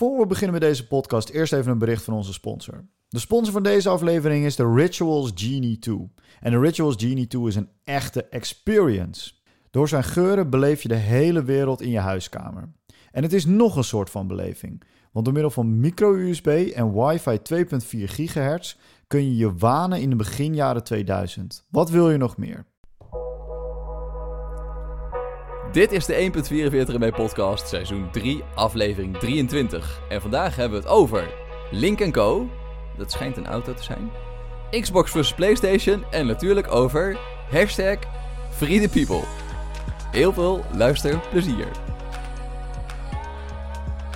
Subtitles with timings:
[0.00, 2.84] Voor we beginnen met deze podcast, eerst even een bericht van onze sponsor.
[3.08, 6.10] De sponsor van deze aflevering is de Rituals Genie 2.
[6.40, 9.32] En de Rituals Genie 2 is een echte experience.
[9.70, 12.72] Door zijn geuren beleef je de hele wereld in je huiskamer.
[13.12, 14.82] En het is nog een soort van beleving.
[15.12, 18.76] Want door middel van micro-USB en wifi 2.4 gigahertz
[19.06, 21.66] kun je je wanen in de beginjaren 2000.
[21.70, 22.66] Wat wil je nog meer?
[25.72, 26.30] Dit is de
[26.90, 30.00] 1.44 MB podcast, seizoen 3, aflevering 23.
[30.08, 31.28] En vandaag hebben we het over
[31.70, 32.48] Link Co.
[32.96, 34.10] Dat schijnt een auto te zijn.
[34.70, 37.18] Xbox vs Playstation en natuurlijk over
[37.50, 37.96] hashtag
[38.50, 39.26] Free the People.
[40.10, 41.68] Heel veel luisterplezier.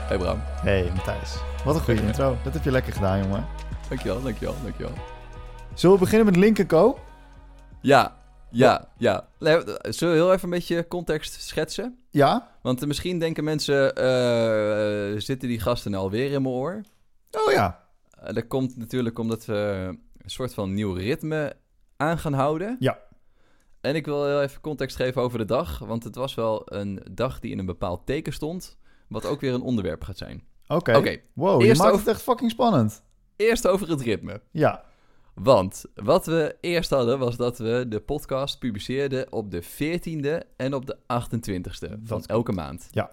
[0.00, 0.38] Hey Bram.
[0.42, 1.36] Hey Matthijs.
[1.64, 2.36] Wat een goede intro.
[2.44, 3.46] Dat heb je lekker gedaan, jongen.
[3.88, 4.92] Dankjewel, dankjewel, dankjewel.
[5.74, 6.98] Zullen we beginnen met Link Co?
[7.80, 8.16] Ja,
[8.58, 9.28] ja, ja.
[9.80, 11.98] Zullen we heel even een beetje context schetsen?
[12.10, 12.50] Ja.
[12.62, 16.80] Want misschien denken mensen, uh, zitten die gasten alweer in mijn oor?
[17.46, 17.84] Oh ja.
[18.24, 19.88] Uh, dat komt natuurlijk omdat we
[20.22, 21.56] een soort van nieuw ritme
[21.96, 22.76] aan gaan houden.
[22.78, 22.98] Ja.
[23.80, 25.78] En ik wil heel even context geven over de dag.
[25.78, 28.76] Want het was wel een dag die in een bepaald teken stond.
[29.08, 30.44] Wat ook weer een onderwerp gaat zijn.
[30.66, 30.96] Oké.
[30.96, 31.16] Oké.
[31.32, 33.02] Wow, Eerst je maakt over- het echt fucking spannend.
[33.36, 34.40] Eerst over het ritme.
[34.50, 34.84] Ja.
[35.34, 40.74] Want wat we eerst hadden was dat we de podcast publiceerden op de 14e en
[40.74, 42.88] op de 28e van elke maand.
[42.90, 43.10] Ja.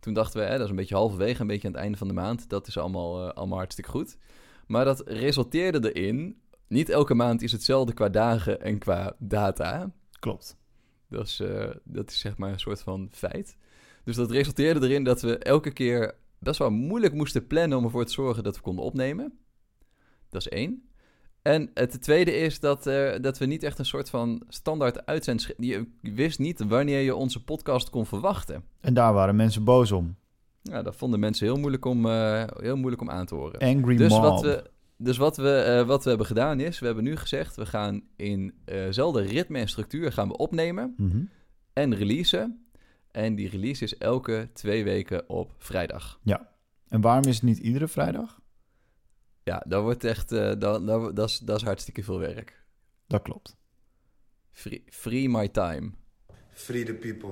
[0.00, 2.08] Toen dachten we, hè, dat is een beetje halverwege, een beetje aan het einde van
[2.08, 2.48] de maand.
[2.48, 4.16] Dat is allemaal, eh, allemaal hartstikke goed.
[4.66, 9.92] Maar dat resulteerde erin, niet elke maand is hetzelfde qua dagen en qua data.
[10.18, 10.56] Klopt.
[11.08, 13.56] Dat is, eh, dat is zeg maar een soort van feit.
[14.04, 18.04] Dus dat resulteerde erin dat we elke keer best wel moeilijk moesten plannen om ervoor
[18.04, 19.38] te zorgen dat we konden opnemen.
[20.28, 20.88] Dat is één.
[21.46, 25.54] En het tweede is dat, eh, dat we niet echt een soort van standaard uitzend...
[25.58, 28.64] Je wist niet wanneer je onze podcast kon verwachten.
[28.80, 30.16] En daar waren mensen boos om.
[30.62, 33.60] Ja, dat vonden mensen heel moeilijk om, eh, heel moeilijk om aan te horen.
[33.60, 34.22] Angry Dus mob.
[34.22, 37.56] wat we, dus wat we, eh, wat we hebben gedaan is, we hebben nu gezegd...
[37.56, 41.18] we gaan in eenzelfde ritme en structuur gaan we opnemen Mhm.
[41.72, 42.66] en releasen.
[43.10, 46.20] En die release is elke twee weken op vrijdag.
[46.88, 48.40] En waarom is het niet iedere vrijdag?
[49.46, 52.64] Ja, dat wordt echt, eh, dat, dat, dat, is, dat is hartstikke veel werk.
[53.06, 53.56] Dat klopt.
[54.52, 55.90] Free, free my time.
[56.52, 57.30] Free the people.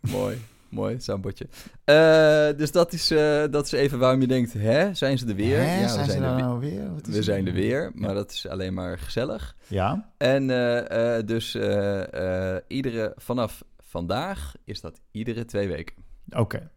[0.00, 1.46] Mooi, mooi, soundbordje.
[1.84, 5.34] Eh, dus dat is, eh, dat is even waarom je denkt, hè, zijn ze er
[5.34, 5.58] weer?
[5.58, 6.92] Hè, ja, zijn we ze zijn, daar er, nou weer?
[6.92, 8.14] Wat we, is we zijn er weer, maar Ja.
[8.14, 9.56] dat is alleen maar gezellig.
[9.66, 10.12] Ja.
[10.16, 15.96] En eh, eh, dus eh, eh, iedere, vanaf vandaag is dat iedere twee weken.
[16.30, 16.70] Oké.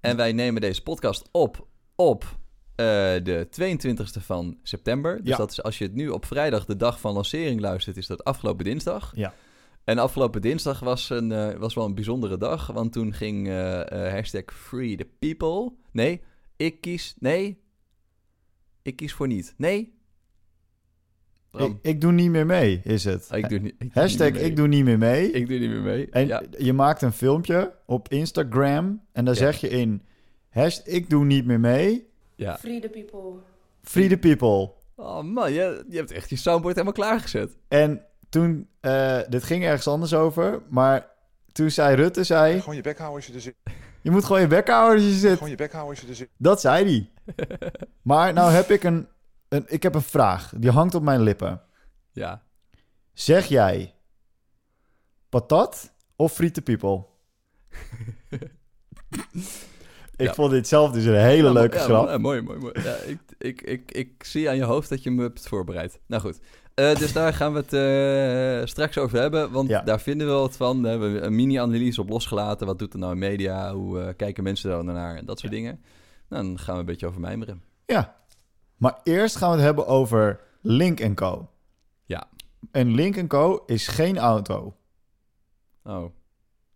[0.00, 2.38] En wij nemen deze podcast op op
[2.76, 2.86] eh,
[3.24, 5.16] de 22e van september.
[5.18, 5.36] Dus Ja.
[5.36, 8.24] dat is als je het nu op vrijdag, de dag van lancering, luistert, is dat
[8.24, 9.12] afgelopen dinsdag.
[9.14, 9.34] Ja.
[9.84, 13.54] En afgelopen dinsdag was, een, eh, was wel een bijzondere dag, want toen ging eh,
[14.12, 15.72] hashtag Free the People.
[15.92, 16.20] Nee,
[16.56, 17.14] ik kies.
[17.18, 17.58] Nee,
[18.82, 19.54] ik kies voor niet.
[19.56, 19.94] Nee.
[21.52, 23.28] Ik, ik doe niet meer mee, is het.
[23.32, 23.74] Ik doe niet.
[23.78, 24.50] ik doe Hashtag niet meer mee.
[24.50, 25.30] ik doe niet meer mee.
[25.30, 26.10] Ik doe niet meer mee.
[26.10, 26.42] en ja.
[26.58, 29.40] je maakt een filmpje op Instagram en daar Ja.
[29.40, 30.02] zeg je in...
[30.48, 32.06] Hashtag ik doe niet meer mee.
[32.36, 32.58] Ja.
[32.58, 33.40] Free the people.
[33.82, 34.72] Free the people.
[34.94, 37.56] Oh man, je, je hebt echt je soundboard helemaal klaargezet.
[37.68, 41.10] En toen, eh, dit ging ergens anders over, maar
[41.52, 43.54] toen zei Rutte, zei, Gewoon je bek houden als je er zit.
[44.02, 45.32] je moet gewoon je bek houden als je zit.
[45.32, 46.28] Gewoon je bek houden als je er zit.
[46.36, 47.10] Dat zei hij.
[48.02, 49.08] Maar nou heb ik een,
[49.48, 51.62] een, ik heb een vraag, die hangt op mijn lippen.
[52.12, 52.42] Ja.
[53.12, 53.94] Zeg jij
[55.28, 57.04] patat of friete people?
[60.16, 60.34] ik Ja.
[60.34, 62.08] vond dit zelf dus een hele Ja, leuke ja, grap.
[62.08, 62.72] ja, mooi, mooi, mooi.
[62.82, 66.00] Ja, ik, ik, ik, ik zie aan je hoofd dat je me hebt voorbereid.
[66.06, 66.40] Nou goed.
[66.74, 67.72] Eh, dus daar gaan we het
[68.62, 69.50] eh, straks over hebben.
[69.52, 70.82] Want daar vinden we wat van.
[70.82, 72.66] Daar hebben we een mini-analyse op losgelaten.
[72.66, 73.72] Wat doet er nou in media?
[73.74, 75.16] Hoe eh, kijken mensen daar naar?
[75.16, 75.80] En dat soort dingen.
[76.28, 77.62] Nou, dan gaan we een beetje over mijmeren.
[77.86, 78.16] Ja.
[78.76, 81.48] Maar eerst gaan we het hebben over Link Co.
[82.04, 82.28] Ja.
[82.70, 84.76] En Link Co is geen auto.
[85.84, 86.04] Oh.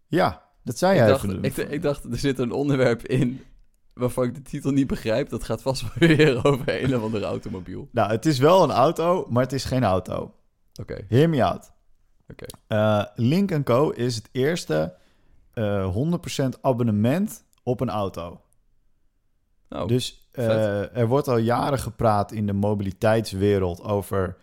[0.07, 1.43] Ja, dat zei Ik jij dacht, even.
[1.43, 3.41] ik, ik dacht, er zit een onderwerp in
[3.95, 5.29] waarvan ik de titel niet begrijp.
[5.29, 7.89] Dat gaat vast wel weer over een of andere automobiel.
[7.93, 10.35] Nou, het is wel een auto, maar het is geen auto.
[10.81, 11.73] Oké, Hear me out.
[12.29, 12.47] oké.
[12.67, 14.95] Eh, Link Co is het eerste
[15.53, 15.95] eh
[16.47, 18.41] 100% abonnement op een auto.
[19.69, 24.37] Nou, dus eh, er wordt al jaren gepraat in de mobiliteitswereld over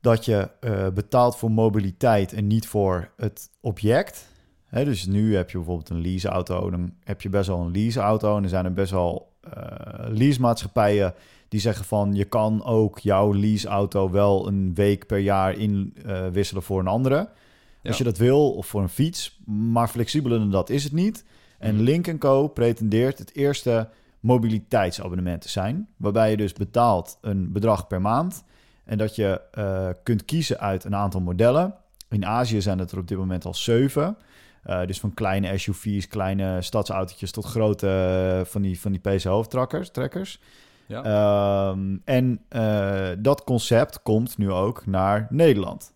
[0.00, 4.28] dat je eh, betaalt voor mobiliteit en niet voor het object.
[4.72, 8.42] Dus nu heb je bijvoorbeeld een leaseauto, dan heb je best wel een leaseauto en
[8.42, 11.14] er zijn er best wel eh leasemaatschappijen
[11.48, 16.80] die zeggen van je kan ook jouw leaseauto wel een week per jaar inwisselen voor
[16.80, 17.16] een andere.
[17.16, 17.88] Ja.
[17.88, 19.40] Als je dat wil, of voor een fiets.
[19.44, 21.24] Maar flexibeler dan dat is het niet.
[21.58, 21.84] En Mhm.
[21.84, 22.48] Link Co.
[22.48, 23.88] pretendeert het eerste
[24.20, 25.88] mobiliteitsabonnementen zijn.
[25.96, 28.44] Waarbij je dus betaalt een bedrag per maand.
[28.84, 31.74] En dat je eh, kunt kiezen uit een aantal modellen.
[32.10, 34.16] In Azië zijn het er op dit moment al zeven.
[34.62, 39.90] Eh, dus van kleine SUV's, kleine stadsautootjes tot grote eh, van die, van die PC-hoofdtrekkers.
[39.90, 40.40] Trekkers.
[40.86, 41.02] Ja.
[41.02, 45.94] Ehm, en eh, dat concept komt nu ook naar Nederland.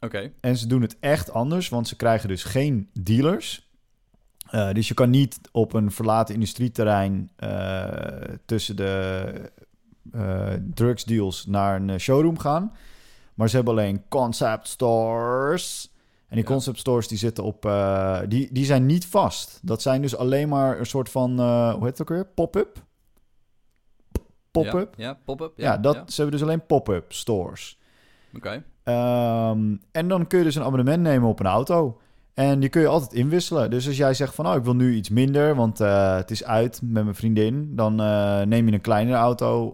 [0.00, 0.32] Oké.
[0.40, 3.64] En ze doen het echt anders, want ze krijgen dus geen dealers.
[4.72, 7.30] Dus je kan niet op een verlaten industrieterrein
[8.44, 9.50] tussen de
[10.74, 12.72] drugsdeals naar een showroom gaan.
[13.34, 15.95] Maar ze hebben alleen concept stores.
[16.28, 16.50] En die Ja.
[16.50, 19.58] concept stores die zitten op, eh, die, die zijn niet vast.
[19.62, 22.26] Dat zijn dus alleen maar een soort van, eh, hoe heet het ook weer?
[22.26, 22.84] Pop-up?
[24.50, 24.94] Pop-up?
[24.96, 25.52] Ja, ja pop-up.
[25.56, 27.78] Ja, dat, ze hebben dus alleen pop-up stores.
[28.36, 28.64] Oké.
[28.82, 32.00] Ehm, en dan kun je dus een abonnement nemen op een auto.
[32.34, 33.70] En die kun je altijd inwisselen.
[33.70, 36.44] Dus als jij zegt van, oh, ik wil nu iets minder, want eh, het is
[36.44, 37.94] uit met mijn vriendin, dan
[38.48, 39.66] neem je een kleinere auto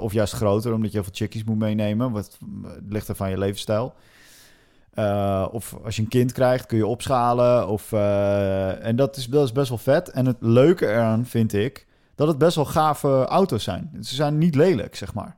[0.00, 2.12] of juist groter, omdat je heel veel chickies moet meenemen.
[2.12, 3.94] Wat het ligt er van je levensstijl.
[4.90, 7.68] Eh, of als je een kind krijgt, kun je opschalen.
[7.68, 10.10] Of, eh, en dat is, dat is best wel vet.
[10.10, 13.96] En het leuke eraan vind ik dat het best wel gave auto's zijn.
[14.00, 15.36] Ze zijn niet lelijk, zeg maar.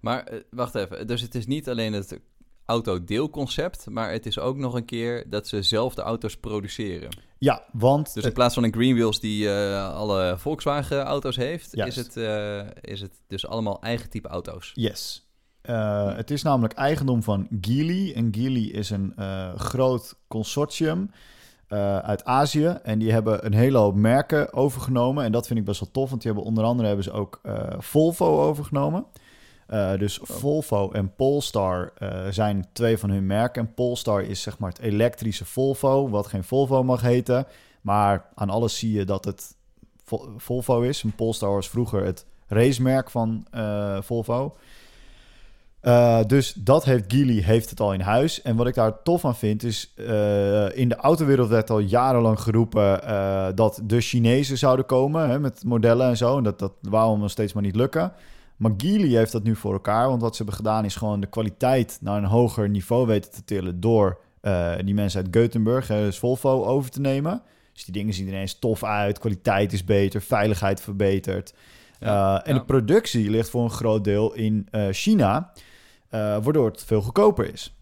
[0.00, 1.06] Maar eh, wacht even.
[1.06, 2.20] Dus het is niet alleen het
[2.66, 7.08] autodeelconcept, maar het is ook nog een keer dat ze zelf de auto's produceren.
[7.38, 11.98] Ja, want Dus in plaats van een Greenwheels die eh, alle Volkswagen-auto's heeft, Juist.
[11.98, 12.16] is het,
[12.80, 14.70] is het dus allemaal eigen type auto's.
[14.74, 15.31] Yes.
[15.62, 18.12] Eh, het is namelijk eigendom van Geely.
[18.12, 21.10] En Geely is een eh, groot consortium
[21.68, 22.66] eh, uit Azië.
[22.66, 25.24] En die hebben een hele hoop merken overgenomen.
[25.24, 27.40] En dat vind ik best wel tof, want die hebben onder andere hebben ze ook
[27.78, 29.04] Volvo overgenomen.
[29.98, 31.92] Dus Volvo en Polestar
[32.30, 33.62] zijn twee van hun merken.
[33.62, 37.46] En Polestar is zeg maar het elektrische Volvo, wat geen Volvo mag heten.
[37.80, 39.56] Maar aan alles zie je dat het
[40.04, 41.02] Vol- Volvo is.
[41.02, 43.46] En Polestar was vroeger het racemerk van
[44.00, 44.56] Volvo.
[45.82, 48.42] Eh, dus dat heeft Geely heeft het al in huis.
[48.42, 49.92] En wat ik daar tof aan vind is...
[49.96, 53.02] eh, in de autowereld werd al jarenlang geroepen...
[53.06, 56.36] eh, dat de Chinezen zouden komen hè, met modellen en zo.
[56.36, 58.12] En dat, dat wou hem steeds maar niet lukken.
[58.56, 60.08] Maar Geely heeft dat nu voor elkaar.
[60.08, 63.44] Want wat ze hebben gedaan is gewoon de kwaliteit naar een hoger niveau weten te
[63.44, 63.80] tillen...
[63.80, 64.20] door
[64.84, 67.42] die mensen uit Gothenburg, hè, dus Volvo, over te nemen.
[67.72, 69.18] Dus die dingen zien er ineens tof uit.
[69.18, 71.54] Kwaliteit is beter, veiligheid verbeterd.
[72.00, 75.52] Ja, en de productie ligt voor een groot deel in China...
[76.12, 77.74] eh, waardoor het veel goedkoper is.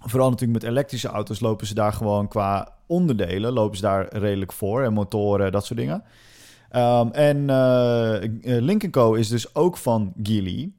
[0.00, 3.52] Vooral natuurlijk met elektrische auto's lopen ze daar gewoon qua onderdelen...
[3.52, 6.02] lopen ze daar redelijk voor en motoren, dat soort dingen.
[6.70, 10.72] Ehm, en eh eh, Lynk Co is dus ook van Geely.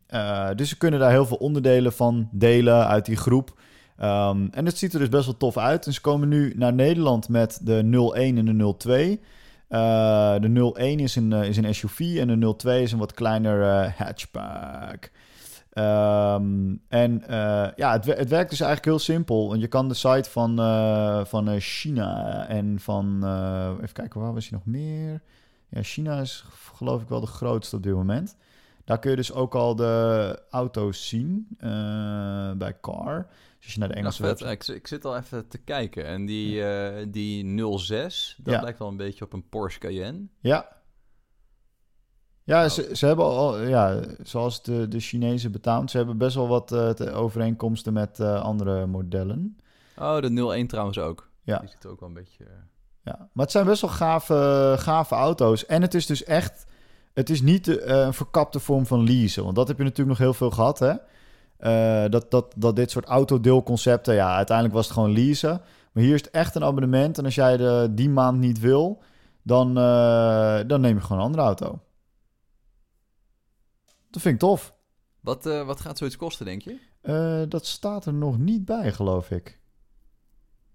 [0.55, 3.59] Dus ze kunnen daar heel veel onderdelen van delen uit die groep.
[3.97, 5.85] Ehm, en het ziet er dus best wel tof uit.
[5.85, 9.19] En ze komen nu naar Nederland met de 01 en de 02.
[9.67, 13.89] Eh, de 01 is een, is een SUV en de 02 is een wat kleiner
[13.97, 15.11] hatchback.
[15.73, 19.47] Ehm, en eh, ja, het, het werkt dus eigenlijk heel simpel.
[19.47, 23.15] Want je kan de site van, eh, van eh, China en van...
[23.81, 25.21] even kijken, waar was je nog meer?
[25.69, 28.37] Ja, China is geloof ik wel de grootste op dit moment.
[28.85, 31.47] Daar kun je dus ook al de auto's zien
[32.57, 33.27] bij Car.
[33.57, 34.39] Dus als je naar de Engelse vet.
[34.39, 34.71] website...
[34.71, 36.05] Ik, ik zit al even te kijken.
[36.05, 36.63] En die,
[37.09, 38.61] die 06, dat Ja.
[38.61, 40.27] lijkt wel een beetje op een Porsche Cayenne.
[40.39, 40.81] Ja.
[42.45, 42.69] Ja, Oh.
[42.69, 46.71] ze, ze hebben al, ja, zoals de, de Chinezen betaamt, ze hebben best wel wat
[46.71, 49.57] eh, te- overeenkomsten met eh, andere modellen.
[49.97, 51.29] Oh, de 01 trouwens ook.
[51.43, 51.57] Ja.
[51.59, 52.43] Die ziet er ook wel een beetje...
[52.43, 52.51] eh,
[53.03, 55.65] Ja, maar het zijn best wel gave, gave auto's.
[55.65, 56.65] En het is dus echt,
[57.13, 59.43] het is niet een verkapte vorm van leasen.
[59.43, 60.93] Want dat heb je natuurlijk nog heel veel gehad, hè.
[62.09, 65.61] Dat, dat, dat dit soort autodeelconcepten, ja, uiteindelijk was het gewoon leasen.
[65.91, 67.17] Maar hier is het echt een abonnement.
[67.17, 69.01] En als jij de, die maand niet wil,
[69.43, 69.73] dan,
[70.67, 71.79] dan neem je gewoon een andere auto.
[74.13, 74.75] Dat vind ik tof.
[75.19, 76.79] Wat, eh, wat gaat zoiets kosten, denk je?
[77.01, 79.59] Eh, dat staat er nog niet bij, geloof ik.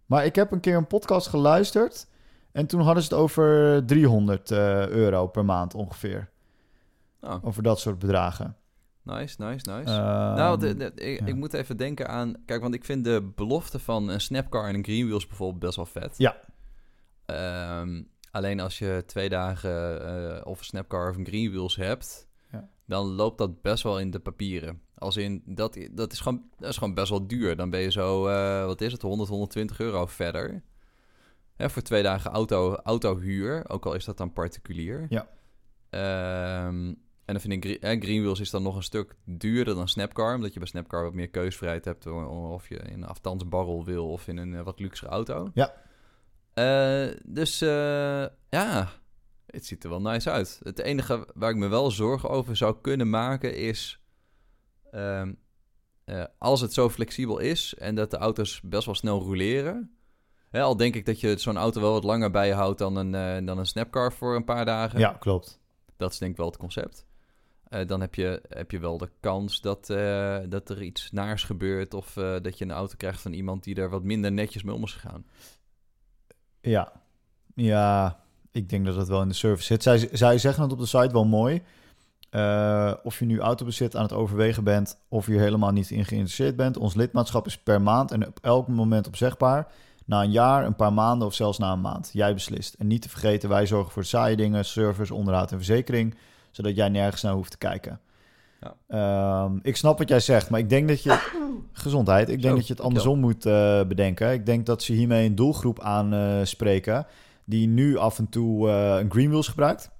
[0.06, 2.06] Maar ik heb een keer een podcast geluisterd.
[2.52, 6.30] En toen hadden ze het over 300 eh, euro per maand ongeveer.
[7.20, 8.56] Oh, Over dat soort bedragen.
[9.02, 9.90] nice, nice, nice.
[9.90, 11.26] Ehm, nou, de, de- ik, ja.
[11.26, 12.34] ik moet even denken aan...
[12.44, 15.86] Kijk, want ik vind de belofte van een Snapcar en een Greenwheels bijvoorbeeld best wel
[15.86, 16.14] vet.
[16.18, 16.36] Ja.
[17.26, 22.27] Ehm, alleen als je twee dagen of een Snapcar of een Greenwheels hebt...
[22.88, 24.80] Dan loopt dat best wel in de papieren.
[24.94, 27.56] Als in, dat, dat, is, gewoon, dat is gewoon best wel duur.
[27.56, 30.62] Dan ben je zo, eh, wat is het, 100, 120 euro verder.
[31.56, 35.06] Hè, voor twee dagen auto, autohuur, ook al is dat dan particulier.
[35.08, 35.28] Ja.
[35.90, 36.94] Ehm,
[37.28, 40.34] en dan vind ik, eh, Greenwheels is dan nog een stuk duurder dan Snapcar.
[40.34, 42.06] Omdat je bij Snapcar wat meer keusvrijheid hebt.
[42.06, 45.50] Of je in een afstandsbarrel wil of in een eh, wat luxere auto.
[45.54, 45.74] Ja.
[46.54, 47.58] Eh, dus
[48.48, 48.88] ja,
[49.50, 50.60] Het ziet er wel nice uit.
[50.62, 54.00] Het enige waar ik me wel zorgen over zou kunnen maken is...
[54.90, 55.32] ehm,
[56.04, 59.92] eh, als het zo flexibel is en dat de auto's best wel snel roleren...
[60.50, 62.96] Hè, al denk ik dat je zo'n auto wel wat langer bij je houdt dan
[62.96, 64.98] een, eh, dan een snapcar voor een paar dagen.
[64.98, 65.60] Ja, klopt.
[65.96, 67.06] Dat is denk ik wel het concept.
[67.64, 69.86] Eh, dan heb je, heb je wel de kans dat,
[70.50, 71.94] dat er iets naars gebeurt...
[71.94, 74.82] of dat je een auto krijgt van iemand die er wat minder netjes mee om
[74.82, 75.26] is gegaan.
[76.60, 76.92] Ja.
[77.54, 79.82] Ja, ik denk dat het wel in de service zit.
[79.82, 81.62] Zij, zij zeggen het op de site wel mooi.
[82.30, 84.98] Eh, of je nu autobezit aan het overwegen bent...
[85.08, 86.76] of je er helemaal niet in geïnteresseerd bent.
[86.76, 89.66] Ons lidmaatschap is per maand en op elk moment opzegbaar.
[90.04, 92.10] Na een jaar, een paar maanden of zelfs na een maand.
[92.12, 92.74] Jij beslist.
[92.74, 94.64] En niet te vergeten, wij zorgen voor de saaie dingen...
[94.64, 96.14] servers, onderhoud en verzekering...
[96.50, 98.00] zodat jij nergens naar hoeft te kijken.
[98.60, 98.74] Ja.
[98.88, 101.18] Ehm, ik snap wat jij zegt, maar ik denk dat je...
[101.72, 102.28] Gezondheid.
[102.28, 104.32] Ik denk Zo, dat je het andersom moet eh, bedenken.
[104.32, 107.06] Ik denk dat ze hiermee een doelgroep aanspreken...
[107.48, 109.90] die nu af en toe eh, een Greenwheels gebruikt.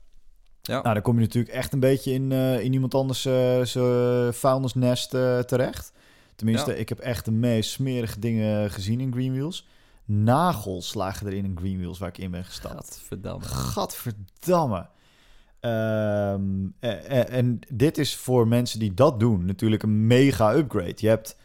[0.63, 0.83] Ja.
[0.83, 5.15] Nou, dan kom je natuurlijk echt een beetje in, eh, in iemand anders zijn vuilnisnest
[5.15, 5.93] eh, terecht.
[6.37, 6.77] Tenminste, Ja.
[6.77, 9.67] ik heb echt de meest smerige dingen gezien in Greenwheels.
[10.05, 12.75] Nagels lagen er in een Greenwheels waar ik in ben gestapt.
[12.75, 13.45] Gadverdamme.
[13.45, 14.87] Gadverdamme.
[15.61, 20.95] Ehm, en, en- en dit is voor mensen die dat doen natuurlijk een mega upgrade.
[20.97, 21.37] Je hebt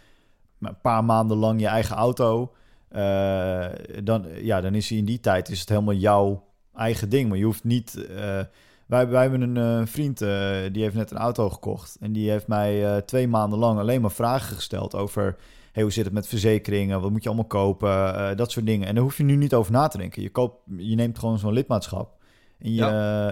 [0.60, 2.54] een paar maanden lang je eigen auto.
[2.94, 3.66] Eh,
[4.04, 7.30] dan, ja, dan is hij in die tijd is het helemaal jouw eigen ding.
[7.30, 8.06] Maar je hoeft niet...
[8.08, 8.40] eh,
[8.88, 10.18] wij, wij hebben een eh, vriend,
[10.74, 11.98] die heeft net een auto gekocht.
[12.00, 15.36] En die heeft mij twee maanden lang alleen maar vragen gesteld over...
[15.72, 17.02] Hey, hoe zit het met verzekeringen?
[17.02, 18.38] Wat moet je allemaal kopen?
[18.38, 18.88] Dat soort dingen.
[18.88, 20.22] En daar hoef je nu niet over na te denken.
[20.22, 22.18] Je, koopt, je neemt gewoon zo'n lidmaatschap.
[22.60, 22.86] En je,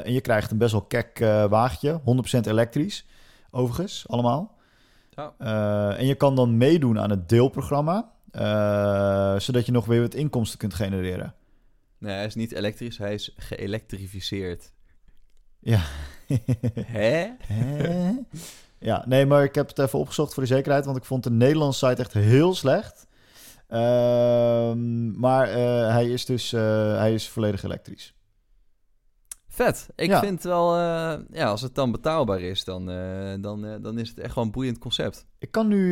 [0.03, 1.99] en je krijgt een best wel kek wagentje.
[2.37, 3.05] 100% elektrisch,
[3.51, 4.57] overigens, allemaal.
[5.09, 5.33] Ja.
[5.97, 8.11] En je kan dan meedoen aan het deelprogramma.
[8.31, 11.33] Eh, zodat je nog weer wat inkomsten kunt genereren.
[11.97, 14.71] Nee, hij is niet elektrisch, hij is geëlektrificeerd.
[15.59, 15.81] Ja.
[16.85, 17.27] Hè?
[17.43, 18.11] Hè?
[18.79, 21.31] Ja, nee, maar ik heb het even opgezocht voor de zekerheid, want ik vond de
[21.31, 23.07] Nederlandse site echt heel slecht.
[23.67, 28.15] Ehm, maar eh, hij is dus eh, hij is volledig elektrisch.
[29.47, 29.87] Vet.
[29.95, 30.19] Ik Ja.
[30.19, 30.77] vind wel,
[31.31, 32.85] ja, als het dan betaalbaar is, dan,
[33.41, 35.25] dan, dan is het echt wel een boeiend concept.
[35.39, 35.89] Ik kan nu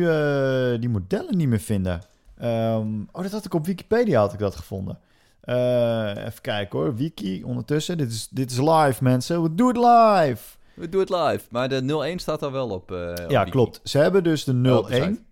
[0.78, 2.00] die modellen niet meer vinden.
[2.40, 4.98] Ehm, oh, dat had ik op Wikipedia had ik dat gevonden.
[5.40, 7.98] Eh, even kijken hoor, Wiki ondertussen.
[7.98, 9.42] Dit is, dit is live, mensen.
[9.42, 10.42] We doen het live.
[10.74, 11.40] We doen het live.
[11.50, 12.92] Maar de 01 staat er wel op.
[12.92, 13.50] eh, op ja, Wiki.
[13.50, 13.80] klopt.
[13.84, 15.08] Ze hebben dus de Oh, op de 01.
[15.14, 15.22] site.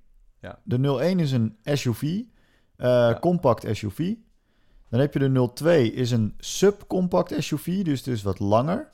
[0.40, 0.58] Ja.
[0.62, 2.20] De 01 is een SUV,
[2.76, 4.14] eh, compact SUV.
[4.90, 8.90] Dan heb je de 02 is een subcompact SUV, dus dus wat langer.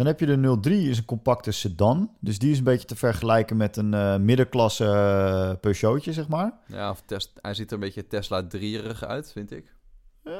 [0.00, 2.96] Dan heb je de 03 is een compacte sedan, dus die is een beetje te
[2.96, 6.58] vergelijken met een eh, middenklasse eh, Peugeotje, zeg maar.
[6.66, 9.74] Ja, of test, hij ziet er een beetje Tesla 3-erig uit, vind ik.
[10.22, 10.32] Eh,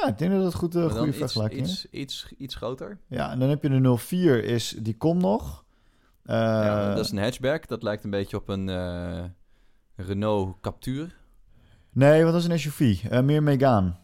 [0.00, 1.70] ja, ik denk dat het goed, een goede iets, vergelijking is.
[1.70, 2.98] iets, iets, iets groter.
[3.06, 5.64] Ja, en dan heb je de 04 is, die komt nog.
[6.24, 7.68] Ja, dat is een hatchback.
[7.68, 8.66] Dat lijkt een beetje op een
[9.96, 11.16] Renault Captur.
[11.92, 13.94] Nee, want dat is een SUV, meer Megane.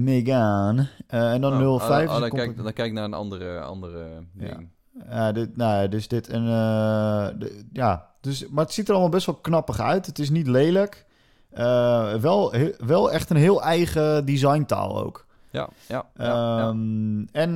[0.00, 0.88] Een Megane.
[1.06, 3.04] Eh, en dan Oh, 05 oh, is oh, een dan, kijk, dan kijk ik naar
[3.04, 4.68] een andere, andere ding.
[5.10, 8.92] Ja, dit, nou ja, dus dit en eh, de- ja, dus, maar het ziet er
[8.92, 10.06] allemaal best wel knappig uit.
[10.06, 11.06] Het is niet lelijk.
[11.50, 15.26] Eh, wel, he- wel echt een heel eigen designtaal ook.
[15.50, 16.58] Ja, ja, ja, ja.
[16.58, 17.52] Ehm, En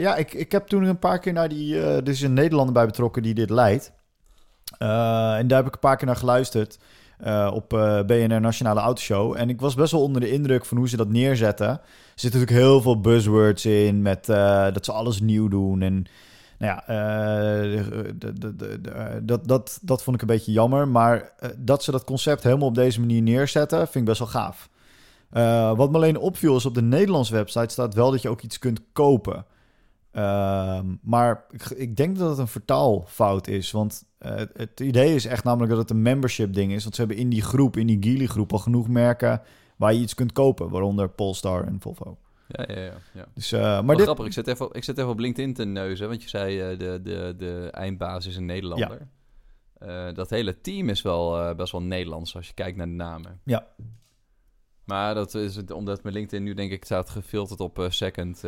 [0.00, 1.76] ja, ik, ik heb toen een paar keer naar die...
[1.80, 3.92] eh er is een Nederlander bij betrokken die dit leidt.
[4.78, 6.78] En daar heb ik een paar keer naar geluisterd
[7.22, 9.36] eh, op eh, BNR Nationale Autoshow.
[9.36, 11.68] En ik was best wel onder de indruk van hoe ze dat neerzetten.
[11.68, 11.80] Er
[12.14, 15.82] zitten natuurlijk heel veel buzzwords in met eh, dat ze alles nieuw doen.
[15.82, 16.06] En
[16.58, 16.82] nou ja,
[19.22, 20.88] dat, dat, dat vond ik een beetje jammer.
[20.88, 24.68] Maar dat ze dat concept helemaal op deze manier neerzetten, vind ik best wel gaaf.
[25.76, 28.58] Wat me alleen opviel is op de Nederlandse website staat wel dat je ook iets
[28.58, 29.44] kunt kopen.
[30.12, 33.70] Ehm, maar ik, ik denk dat het een vertaalfout is.
[33.70, 36.82] Want eh, het, idee is echt namelijk dat het een membership ding is.
[36.82, 39.42] Want ze hebben in die groep, in die Geely groep, al genoeg merken
[39.76, 40.68] waar je iets kunt kopen.
[40.70, 42.18] Waaronder Polestar en Volvo.
[42.48, 43.26] ja, ja, ja, ja.
[43.34, 45.64] Dus, eh, maar dit, grappig, ik zit, even, op- ik zit even op LinkedIn te
[45.64, 49.08] neuzen, want je zei eh, de, de, de eindbaas is een Nederlander.
[49.78, 53.40] Eh, dat hele team is wel best wel Nederlands als je kijkt naar de namen.
[53.44, 53.66] Ja.
[54.84, 58.42] Maar dat is het, omdat mijn LinkedIn nu denk ik staat gefilterd op eh, second.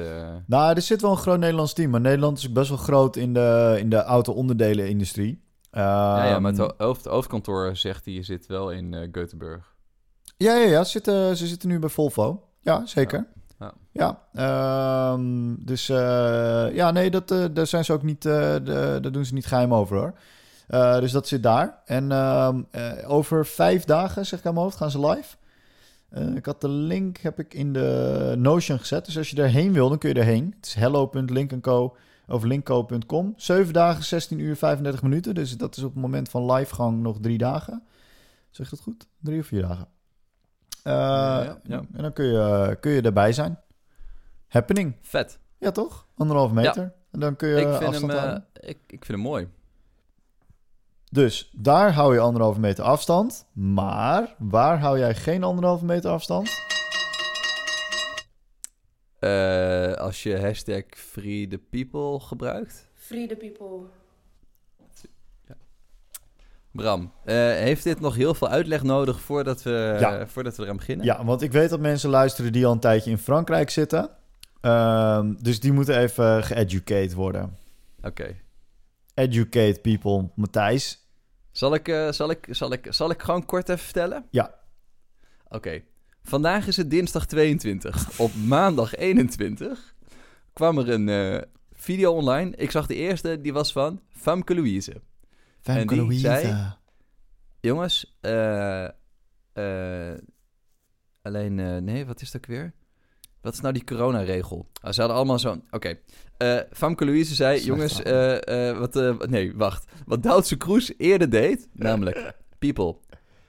[0.46, 1.90] Nou, er zit wel een groot Nederlands team.
[1.90, 5.42] Maar Nederland is best wel groot in de, in de auto-onderdelen-industrie.
[5.72, 9.70] Ja, ja, maar het Ehm, hoofd, hoofdkantoor zegt hij zit wel in eh Göteborg.
[10.36, 10.84] Ja, ja, ja.
[10.84, 12.48] Ze zitten, ze zitten nu bij Volvo.
[12.60, 13.26] Ja, zeker.
[13.58, 13.72] Ja.
[13.92, 18.60] Ja, ehm, dus eh, ja, nee, dat, eh, daar zijn ze ook niet, de-
[19.02, 20.14] daar doen ze niet geheim over hoor.
[21.00, 21.78] Dus dat zit daar.
[21.84, 25.36] En ehm, eh, over vijf dagen, zeg ik aan mijn hoofd, gaan ze live.
[26.34, 29.04] Ik had de link heb ik in de Notion gezet.
[29.04, 30.54] Dus als je erheen wil, dan kun je erheen.
[30.56, 31.96] Het is hello.linkco
[32.32, 33.32] of linkco.com.
[33.36, 35.34] 7 dagen, 16 uur, 35 minuten.
[35.34, 37.82] Dus dat is op het moment van livegang nog drie dagen.
[38.50, 39.06] Zeg dat goed?
[39.20, 39.88] Drie of vier dagen.
[40.82, 41.82] Eh, ja, ja.
[41.92, 43.58] En dan kun je, kun je erbij zijn.
[44.48, 44.96] Happening.
[45.00, 45.38] Vet.
[45.58, 46.06] Ja, toch?
[46.16, 46.92] Anderhalve meter.
[47.10, 48.44] En dan kun je ik, vind hem, afstand eh, houden.
[48.54, 49.48] ik, ik vind hem mooi.
[51.10, 53.46] Dus daar hou je anderhalve meter afstand.
[53.52, 56.50] Maar waar hou jij geen anderhalve meter afstand?
[59.18, 59.71] Eh,
[60.12, 62.88] als je hashtag Free the People gebruikt.
[62.94, 63.86] Free the people.
[66.70, 70.26] Bram, eh, heeft dit nog heel veel uitleg nodig voordat we, Ja.
[70.26, 71.06] voordat we eraan beginnen?
[71.06, 74.10] Ja, want ik weet dat mensen luisteren die al een tijdje in Frankrijk zitten.
[74.60, 77.56] Ehm, dus die moeten even geeducate worden.
[78.02, 78.36] Oké.
[79.14, 81.06] Educate people, Matthijs.
[81.52, 84.24] Zal ik, eh, zal, ik, zal, ik, zal ik gewoon kort even vertellen?
[84.30, 84.54] Ja.
[85.48, 85.82] Oké.
[86.22, 88.18] Vandaag is het dinsdag 22.
[88.18, 89.91] Op maandag 21
[90.52, 91.42] kwam er een eh,
[91.72, 92.56] video online.
[92.56, 94.92] Ik zag de eerste, die was van Famke Louise.
[95.62, 96.20] Die Louise.
[96.20, 96.74] zei-
[97.60, 98.84] Jongens, eh,
[99.52, 100.18] eh,
[101.22, 102.72] alleen, nee, wat is dat weer?
[103.40, 104.66] Wat is nou die coronaregel?
[104.80, 105.98] Ah, ze hadden allemaal zo'n, oké.
[106.70, 108.02] Famke Louise zei, Slecht jongens,
[108.78, 109.92] wat, nee, wacht.
[110.06, 112.96] Wat Duitse Kroes eerder deed, namelijk, people,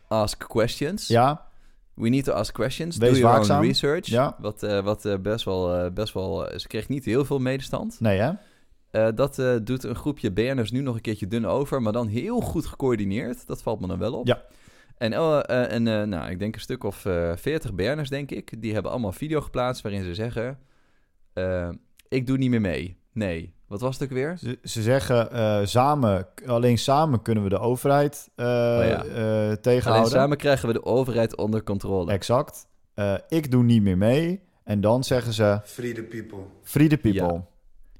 [0.07, 1.07] ask questions.
[1.07, 1.48] Ja,
[1.96, 2.98] We need to ask questions.
[2.98, 3.60] Wees Do your waakzaam.
[3.60, 4.06] own research.
[4.06, 4.36] Ja.
[4.40, 8.00] Wat, eh, wat eh, best wel, eh, best wel, ze kreeg niet heel veel medestand.
[8.00, 8.34] nee hè?
[9.14, 12.66] Dat doet een groepje BN'ers nu nog een keertje dun over, maar dan heel goed
[12.66, 13.48] gecoördineerd.
[13.48, 14.28] Dat valt me dan wel op.
[14.28, 14.42] Ja.
[14.98, 15.14] En,
[15.70, 16.96] en nou, ik denk een stuk of
[17.36, 20.60] 40 BN'ers, denk ik, die hebben allemaal video geplaatst waarin ze zeggen...
[22.08, 22.98] ik doe niet meer mee.
[23.14, 23.54] Nee.
[23.74, 24.38] Wat was het ook weer?
[24.38, 29.03] Ze, ze zeggen eh, samen, alleen samen kunnen we de overheid eh, ja.
[29.06, 30.12] eh, Alleen tegenhouden.
[30.12, 32.12] samen krijgen we de overheid onder controle.
[32.12, 32.68] Exact.
[32.94, 34.42] Eh, ik doe niet meer mee.
[34.63, 36.39] En dan zeggen ze, Free the people.
[36.63, 37.34] free the people.
[37.34, 37.46] Ja.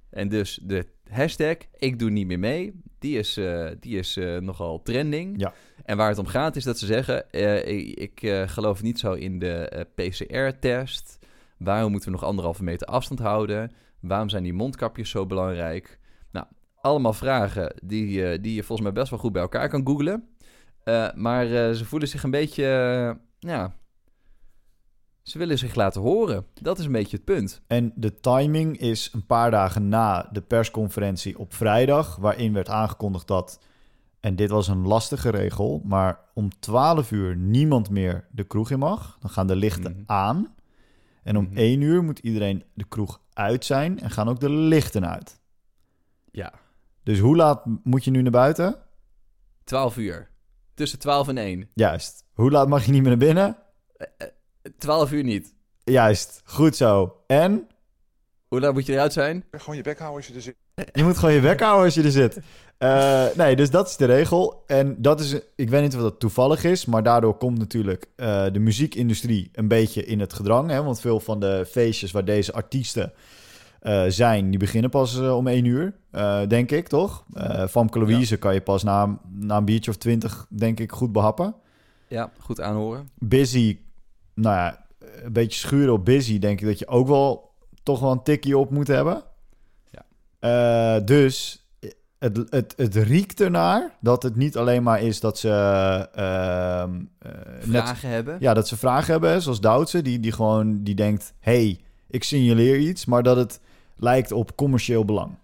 [0.10, 4.38] En dus de hashtag ik doe niet meer mee, die is, eh, die is eh,
[4.38, 5.40] nogal trending.
[5.42, 5.53] Ja.
[5.86, 9.00] En waar het om gaat is dat ze zeggen, eh, ik, ik, eh, geloof niet
[9.00, 11.20] zo in de eh, PCR-test.
[11.57, 13.72] Waarom moeten we nog anderhalve meter afstand houden?
[14.03, 16.00] Waarom zijn die mondkapjes zo belangrijk?
[16.31, 16.46] Nou,
[16.81, 20.27] allemaal vragen die, eh, die je volgens mij best wel goed bij elkaar kan googlen.
[20.83, 22.63] Eh, maar eh, ze voelen zich een beetje,
[23.39, 23.75] ja...
[25.22, 26.46] Ze willen zich laten horen.
[26.53, 27.61] Dat is een beetje het punt.
[27.68, 33.27] En de timing is een paar dagen na de persconferentie op vrijdag, waarin werd aangekondigd
[33.27, 33.59] dat,
[34.20, 38.79] en dit was een lastige regel, maar om 12 uur niemand meer de kroeg in
[38.79, 39.18] mag.
[39.20, 40.01] Dan gaan de lichten Mhm.
[40.05, 40.53] aan.
[41.24, 41.57] En om Mhm.
[41.57, 45.40] 1 uur moet iedereen de kroeg uit zijn en gaan ook de lichten uit.
[46.31, 46.53] Ja.
[47.03, 48.75] Dus hoe laat moet je nu naar buiten?
[49.64, 50.29] 12 uur.
[50.74, 51.70] Tussen 12 en 1.
[51.74, 52.25] Juist.
[52.33, 53.57] Hoe laat mag je niet meer naar binnen?
[54.77, 55.55] 12 uur niet.
[55.83, 56.42] Juist.
[56.46, 57.18] Goed zo.
[57.27, 57.68] En
[58.48, 59.44] Hoe laat moet je eruit zijn?
[59.51, 60.55] Gewoon je bek houden als je er zit.
[60.94, 62.40] Je moet gewoon je bek houden als je er zit.
[62.77, 64.64] Eh, nee, dus dat is de regel.
[64.68, 68.46] En dat is, ik weet niet of dat toevallig is, maar daardoor komt natuurlijk eh,
[68.51, 70.70] de muziekindustrie een beetje in het gedrang.
[70.70, 70.83] Hè?
[70.83, 73.14] Want veel van de feestjes waar deze artiesten
[73.79, 75.94] eh, zijn, die beginnen pas om één uur,
[76.48, 77.25] denk ik, toch?
[77.33, 81.12] Eh Famke Louise kan je pas na, na een biertje of twintig, denk ik, goed
[81.12, 81.55] behappen.
[82.07, 83.09] Ja, goed aanhoren.
[83.20, 83.79] Busy,
[84.33, 84.86] nou ja,
[85.24, 87.51] een beetje schuren op busy, denk ik dat je ook wel
[87.83, 89.24] toch wel een tikje op moet hebben.
[90.44, 91.66] Eh, dus
[92.20, 95.50] het, het, het riekt ernaar dat het niet alleen maar is dat ze
[96.14, 97.32] ehm, eh,
[97.66, 98.38] net, Vragen hebben.
[98.40, 102.77] ja, dat ze vragen hebben, zoals Doutse, die, die gewoon die denkt, hey, ik signaleer
[102.77, 103.60] iets, maar dat het
[103.96, 105.38] lijkt op commercieel belang.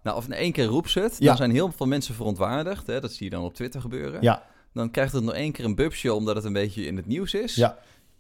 [0.03, 1.17] Nou, of in één keer roept ze het.
[1.19, 1.27] Ja.
[1.27, 2.87] Dan zijn heel veel mensen verontwaardigd.
[2.87, 3.01] Hè?
[3.01, 4.23] Dat zie je dan op Twitter gebeuren.
[4.23, 4.47] Ja.
[4.73, 7.35] Dan krijgt het nog één keer een bubsje omdat het een beetje in het nieuws
[7.35, 7.55] is.
[7.55, 7.79] Ja.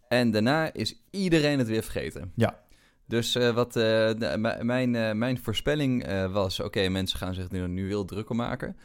[0.08, 2.32] En daarna is iedereen het weer vergeten.
[2.34, 2.60] Ja.
[3.06, 6.60] Dus eh, wat, eh, mijn, mijn voorspelling was...
[6.60, 8.76] Oké, mensen gaan zich nu, nu heel druk om maken.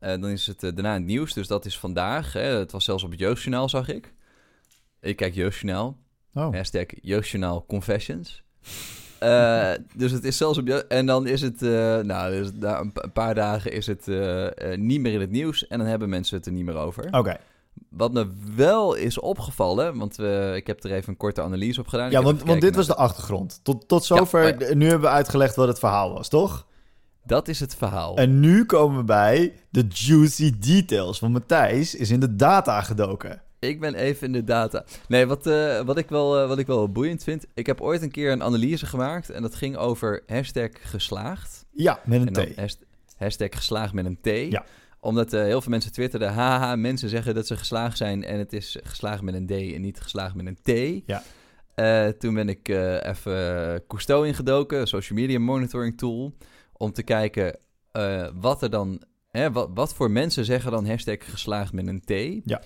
[0.00, 1.32] Dan is het daarna het nieuws.
[1.32, 2.32] Dus dat is vandaag.
[2.32, 2.40] Hè?
[2.58, 4.14] Het was zelfs op het Jeugdjournaal, zag ik.
[5.00, 5.96] Ik kijk Jeugdjournaal.
[6.34, 6.52] Oh.
[6.54, 8.42] Hashtag Jeugdjournaal Confessions.
[9.18, 10.66] Eh, dus het is zelfs op...
[10.66, 11.62] je- En dan is het...
[11.62, 15.20] eh, nou, dus na een pa- een paar dagen is het eh, niet meer in
[15.20, 15.66] het nieuws.
[15.66, 17.08] En dan hebben mensen het er niet meer over.
[17.10, 17.36] Oké.
[17.90, 19.98] Wat me wel is opgevallen...
[19.98, 20.18] Want
[20.54, 22.10] ik heb er even een korte analyse op gedaan.
[22.10, 23.60] Ja, want, dit was de achtergrond.
[23.62, 26.66] Tot, tot zover, Ja, nu hebben we uitgelegd wat het verhaal was, toch?
[27.24, 28.16] Dat is het verhaal.
[28.16, 31.18] En nu komen we bij de juicy details.
[31.20, 33.42] Want Matthijs is in de data gedoken.
[33.60, 34.84] Ik ben even in de data.
[35.08, 37.46] Nee, wat, eh, wat, ik wel, eh, wat ik wel boeiend vind...
[37.54, 39.30] Ik heb ooit een keer een analyse gemaakt...
[39.30, 41.66] en dat ging over hashtag geslaagd.
[41.70, 42.56] Ja, met een T.
[42.56, 42.84] hasht-
[43.16, 44.52] hashtag geslaagd met een T.
[44.52, 44.64] Ja.
[45.00, 46.32] Omdat eh, heel veel mensen twitterden...
[46.32, 48.24] haha, mensen zeggen dat ze geslaagd zijn...
[48.24, 51.02] en het is geslaagd met een D en niet geslaagd met een T.
[51.06, 51.22] Ja.
[52.18, 52.68] Toen ben ik
[53.02, 54.80] even Cousteau ingedoken...
[54.80, 56.34] een social media monitoring tool...
[56.72, 57.58] om te kijken
[58.40, 59.02] wat er dan...
[59.28, 62.10] Hè, wat, wat voor mensen zeggen dan hashtag geslaagd met een T.
[62.44, 62.62] Ja.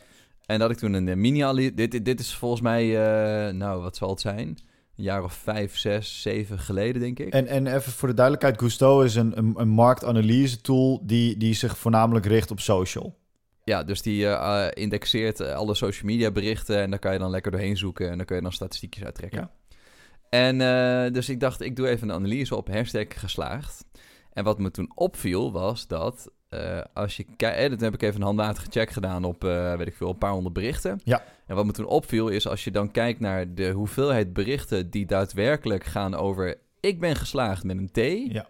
[0.46, 2.82] En dat ik toen een eh, mini dit, dit, dit is volgens mij...
[2.82, 4.48] eh, nou, wat zal het zijn?
[4.96, 7.32] Een jaar of vijf, zes, zeven geleden, denk ik.
[7.32, 11.54] En, en even voor de duidelijkheid, Gusto is een, een, een marktanalyse tool die, die
[11.54, 13.18] zich voornamelijk richt op social.
[13.64, 17.50] Ja, dus die eh, indexeert alle social media berichten en daar kan je dan lekker
[17.50, 19.40] doorheen zoeken en dan kun je dan statistiekjes uittrekken.
[19.40, 19.50] Ja.
[20.28, 20.58] En
[21.12, 23.84] dus ik dacht, ik doe even een analyse op hashtag geslaagd.
[24.32, 28.02] En wat me toen opviel was dat eh, als je kijkt, eh, dat heb ik
[28.02, 31.00] even een handmatige check gedaan op, eh, weet ik veel, een paar honderd berichten.
[31.04, 31.24] Ja.
[31.46, 35.06] En wat me toen opviel is als je dan kijkt naar de hoeveelheid berichten die
[35.06, 38.32] daadwerkelijk gaan over ik ben geslaagd met een T.
[38.32, 38.46] Ja.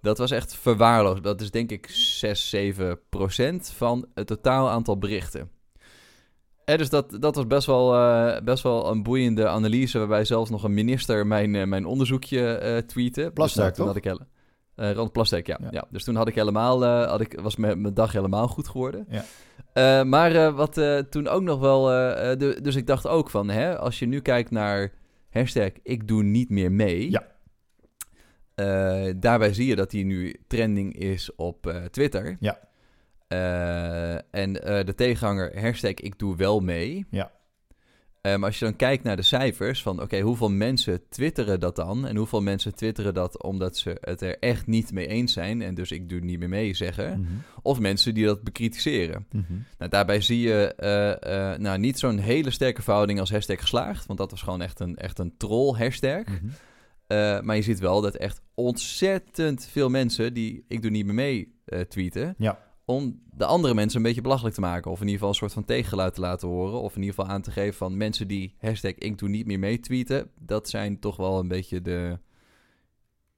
[0.00, 1.22] Dat was echt verwaarloosd.
[1.22, 5.50] Dat is denk ik 6, 7 procent van het totaal aantal berichten.
[6.64, 7.90] Dus dat, dat was best wel,
[8.44, 9.98] best wel een boeiende analyse...
[9.98, 13.30] waarbij zelfs nog een minister mijn, mijn onderzoekje tweette.
[13.34, 13.86] Plasterk, dus nou, toch?
[13.86, 14.26] had ik hele,
[14.76, 15.68] eh Ron Plasterk, ja, Ja.
[15.70, 15.84] ja.
[15.90, 19.06] Dus toen had ik helemaal, eh, had ik, was mijn, dag helemaal goed geworden.
[19.08, 19.24] Ja.
[19.72, 21.84] Eh, maar wat toen ook nog wel...
[22.38, 24.92] de, dus ik dacht ook van, hè, als je nu kijkt naar
[25.30, 27.10] hashtag ik doe niet meer mee...
[27.10, 27.34] Ja.
[29.16, 32.36] Daarbij zie je dat die nu trending is op Twitter.
[32.40, 32.58] Ja.
[34.30, 37.06] En de tegenhanger hashtag ik doe wel mee.
[37.10, 37.30] Ja.
[38.34, 42.06] Maar als je dan kijkt naar de cijfers van oké, hoeveel mensen twitteren dat dan?
[42.06, 45.74] En hoeveel mensen twitteren dat omdat ze het er echt niet mee eens zijn en
[45.74, 47.20] dus ik doe niet meer mee zeggen?
[47.20, 47.32] Mhm.
[47.62, 49.26] Of mensen die dat bekritiseren.
[49.30, 49.52] Mhm.
[49.78, 54.06] Nou, daarbij zie je eh, eh, nou, niet zo'n hele sterke verhouding als hashtag geslaagd,
[54.06, 56.24] want dat was gewoon echt een, echt een troll hashtag.
[56.24, 56.34] Mhm.
[57.06, 61.14] Eh, maar je ziet wel dat echt ontzettend veel mensen die ik doe niet meer
[61.14, 61.54] mee
[61.88, 62.34] tweeten.
[62.38, 62.65] Ja.
[62.88, 64.90] Om de andere mensen een beetje belachelijk te maken.
[64.90, 66.80] Of in ieder geval een soort van tegengeluid te laten horen.
[66.80, 69.58] Of in ieder geval aan te geven van mensen die hashtag ik doe niet meer
[69.58, 70.30] mee tweeten.
[70.40, 72.18] Dat zijn toch wel een beetje de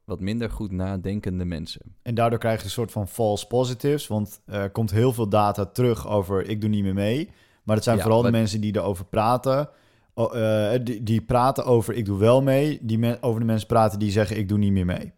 [0.04, 1.80] wat minder goed nadenkende mensen.
[2.02, 4.06] En daardoor krijg je een soort van false positives.
[4.06, 7.30] Want er komt heel veel data terug over ik doe niet meer mee.
[7.62, 9.68] Maar het zijn Ja, vooral de mensen die erover praten.
[10.14, 12.78] O- eh, die, die praten over ik doe wel mee.
[12.82, 15.12] Die over de mensen praten die zeggen ik doe niet meer mee.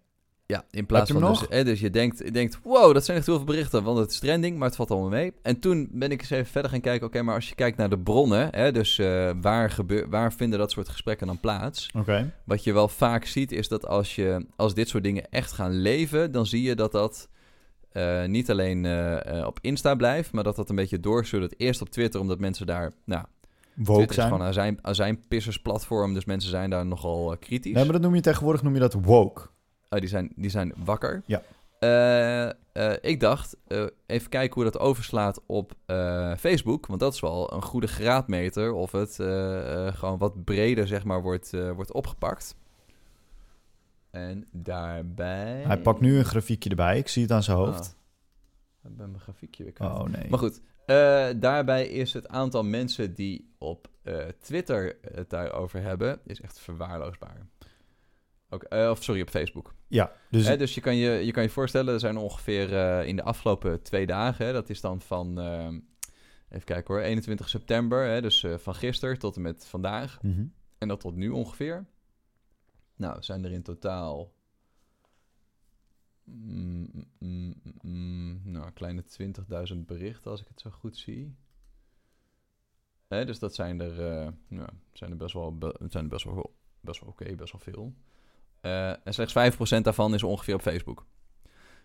[0.50, 1.38] Ja, in plaats van nog?
[1.38, 3.98] dus, hè, dus je denkt, je denkt, wow, dat zijn echt heel veel berichten, want
[3.98, 5.32] het is trending, maar het valt allemaal mee.
[5.42, 7.88] En toen ben ik eens even verder gaan kijken, oké, maar als je kijkt naar
[7.90, 11.90] de bronnen, hè, dus eh, waar, gebeur, waar vinden dat soort gesprekken dan plaats?
[12.44, 15.72] Wat je wel vaak ziet is dat als, je, als dit soort dingen echt gaan
[15.72, 17.28] leven, dan zie je dat dat
[17.92, 21.54] eh, niet alleen eh, op Insta blijft, maar dat dat een beetje doorsuddert.
[21.56, 23.24] Eerst op Twitter, omdat mensen daar, nou,
[23.74, 24.26] Woke is zijn.
[24.26, 27.72] gewoon een azijn, azijnpissersplatform, dus mensen zijn daar nogal kritisch.
[27.72, 29.48] Nee, maar dat noem je tegenwoordig noem je dat woke.
[29.90, 31.22] Oh, die, zijn, die zijn wakker.
[31.26, 31.42] Ja.
[31.81, 35.72] Eh, eh, ik dacht, eh, even kijken hoe dat overslaat op
[36.38, 36.87] Facebook.
[36.87, 39.14] Want dat is wel een goede graadmeter of het
[39.96, 42.55] gewoon wat breder zeg maar, wordt, wordt opgepakt.
[44.11, 45.62] En daarbij...
[45.66, 46.98] Hij pakt nu een grafiekje erbij.
[46.98, 47.96] Ik zie het aan zijn hoofd.
[48.85, 49.92] Oh, ik ben mijn grafiekje weer kwijt.
[49.92, 50.29] Oh, nee.
[50.29, 50.61] Maar goed,
[51.40, 53.88] daarbij is het aantal mensen die op
[54.40, 57.46] Twitter het daarover hebben, is echt verwaarloosbaar.
[58.50, 59.74] Ook, eh, of sorry, op Facebook.
[59.86, 63.06] Ja, dus Hè, dus je kan je, je kan je voorstellen, er zijn ongeveer eh,
[63.06, 65.68] in de afgelopen twee dagen, hè, dat is dan van, eh,
[66.48, 70.22] even kijken hoor, 21 september, hè, dus van gisteren tot en met vandaag.
[70.22, 70.44] Mhm.
[70.78, 71.86] En dat tot nu ongeveer.
[72.96, 74.32] Nou, zijn er in totaal.
[76.24, 79.02] mm, mm, mm, nou, kleine
[79.72, 81.34] 20.000 berichten, als ik het zo goed zie.
[83.08, 83.94] Hè, dus dat zijn er,
[84.48, 87.60] nou, zijn er best wel, be- zijn er best wel, best wel oké, best wel
[87.60, 87.94] veel.
[88.60, 89.32] Eh, en slechts
[89.78, 91.06] 5% daarvan is ongeveer op Facebook.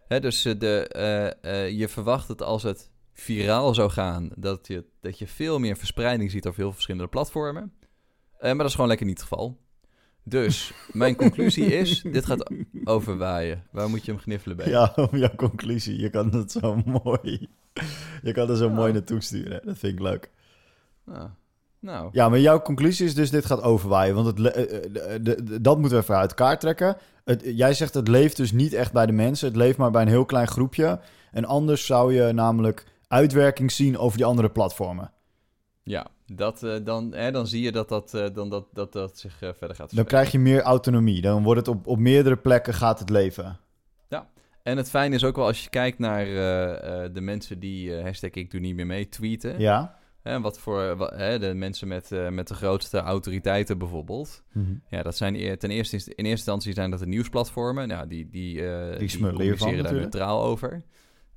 [0.08, 0.88] Hè, dus eh, de,
[1.42, 5.78] eh, je verwacht het als het viraal zou gaan, dat je, dat je veel meer
[5.78, 7.74] verspreiding ziet over heel veel verschillende platformen.
[8.40, 9.58] Maar dat is gewoon lekker niet het geval.
[10.24, 12.52] Dus mijn conclusie is, dit gaat
[12.84, 13.64] overwaaien.
[13.72, 14.70] Waar moet je hem gniffelen bij?
[14.70, 16.00] ja, om jouw conclusie.
[16.00, 17.48] Je kan het zo mooi.
[18.24, 18.74] Je kan er zo Ja.
[18.74, 19.62] mooi naartoe sturen.
[19.66, 20.32] Dat vind ik leuk.
[21.06, 21.30] Nou,
[21.86, 24.16] nou Ja, maar jouw conclusie is dus dit gaat overwaaien.
[24.16, 24.62] Want het, eh,
[25.16, 26.98] eh, de- de- dat moeten we even uit elkaar trekken.
[27.26, 29.48] Het, jij zegt het leeft dus niet echt bij de mensen.
[29.48, 31.00] Het leeft maar bij een heel klein groepje.
[31.32, 35.12] En anders zou je namelijk uitwerking zien over die andere platformen.
[35.84, 39.34] ja, dat, eh, dan, hè, dan zie je dat dat, dan dat, dat, dat zich
[39.38, 40.06] verder gaat Dan verspreiden.
[40.06, 41.22] krijg je meer autonomie.
[41.22, 43.58] Dan wordt het op, op meerdere plekken gaat het leven.
[44.64, 46.26] En het fijne is ook wel als je kijkt naar
[47.14, 49.60] de mensen die hashtag ik doe niet meer mee tweeten.
[49.60, 49.96] Ja?
[50.26, 54.44] Hè, wat voor wa- hè, de mensen met, eh, met de grootste autoriteiten bijvoorbeeld.
[54.90, 57.88] Ja, dat zijn ten eerste, in eerste instantie zijn dat de nieuwsplatformen.
[57.88, 60.84] Nou, die, die, eh die, communiceren daar neutraal over.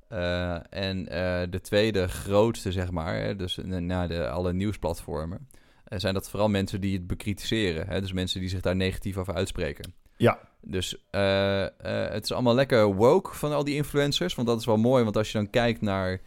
[0.07, 5.47] Eh, en eh, de tweede grootste, zeg maar, hè, dus na de, alle nieuwsplatformen,
[5.83, 7.87] eh, zijn dat vooral mensen die het bekritiseren.
[7.87, 8.01] Hè?
[8.01, 9.93] Dus mensen die zich daar negatief over uitspreken.
[10.17, 10.39] Ja.
[10.61, 11.69] Dus eh, eh,
[12.11, 14.35] het is allemaal lekker woke van al die influencers.
[14.35, 16.21] Want dat is wel mooi, want als je dan kijkt naar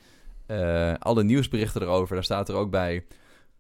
[0.53, 3.05] eh, alle nieuwsberichten erover, daar staat er ook bij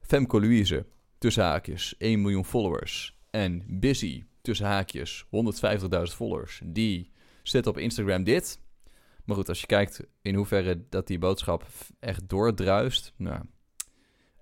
[0.00, 0.86] Femco Louise,
[1.18, 3.16] tussen haakjes, 1 miljoen followers.
[3.30, 6.60] En Busy, tussen haakjes, 150.000 followers.
[6.64, 7.10] Die
[7.42, 8.60] zit op Instagram dit.
[9.24, 11.66] Maar goed, als je kijkt in hoeverre dat die boodschap
[12.00, 13.12] echt doordruist.
[13.16, 13.40] Nou.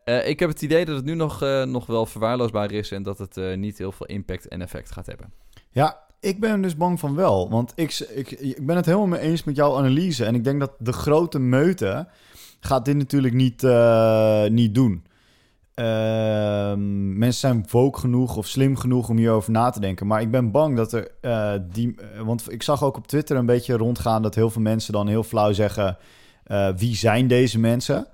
[0.04, 3.02] Eh, ik heb het idee dat het nu nog, eh, nog wel verwaarloosbaar is en
[3.02, 5.32] dat het niet heel veel impact en effect gaat hebben.
[5.70, 7.50] Ja, ik ben dus bang van wel.
[7.50, 10.24] Want ik, ik, ik ben het helemaal mee eens met jouw analyse.
[10.24, 12.08] En ik denk dat de grote meute
[12.60, 15.04] gaat dit natuurlijk niet, eh, niet doen.
[15.74, 20.06] Ehm, mensen zijn woke genoeg of slim genoeg om hierover na te denken.
[20.06, 21.94] Maar ik ben bang dat er eh, die...
[22.14, 24.22] eh, Want ik zag ook op Twitter een beetje rondgaan...
[24.22, 25.96] dat heel veel mensen dan heel flauw zeggen...
[26.76, 28.06] wie zijn deze mensen?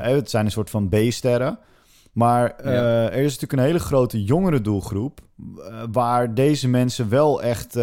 [0.00, 1.58] Het zijn een soort van B-sterren.
[2.12, 2.70] Maar Ja.
[3.10, 5.20] er is natuurlijk een hele grote jongere doelgroep...
[5.92, 7.74] waar deze mensen wel echt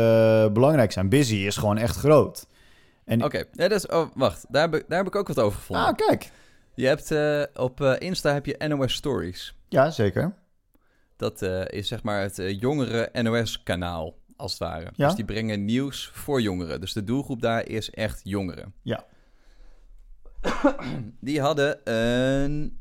[0.53, 1.09] belangrijk zijn.
[1.09, 2.47] Busy is gewoon echt groot.
[3.05, 5.57] Oké, ja, dat is, oh, wacht, daar heb, ik, daar heb ik ook wat over
[5.57, 5.85] gevonden.
[5.85, 6.31] Ah, kijk.
[6.75, 9.55] Je hebt eh, op eh, Insta heb je NOS Stories.
[9.69, 10.33] Ja, zeker.
[11.15, 14.91] Dat eh, is zeg maar het jongere NOS-kanaal, als het ware.
[14.95, 15.07] Ja.
[15.07, 16.81] Dus die brengen nieuws voor jongeren.
[16.81, 18.73] Dus de doelgroep daar is echt jongeren.
[18.81, 19.05] Ja.
[21.19, 22.79] Die hadden een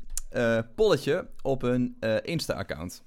[0.75, 3.03] polletje op hun Insta-account.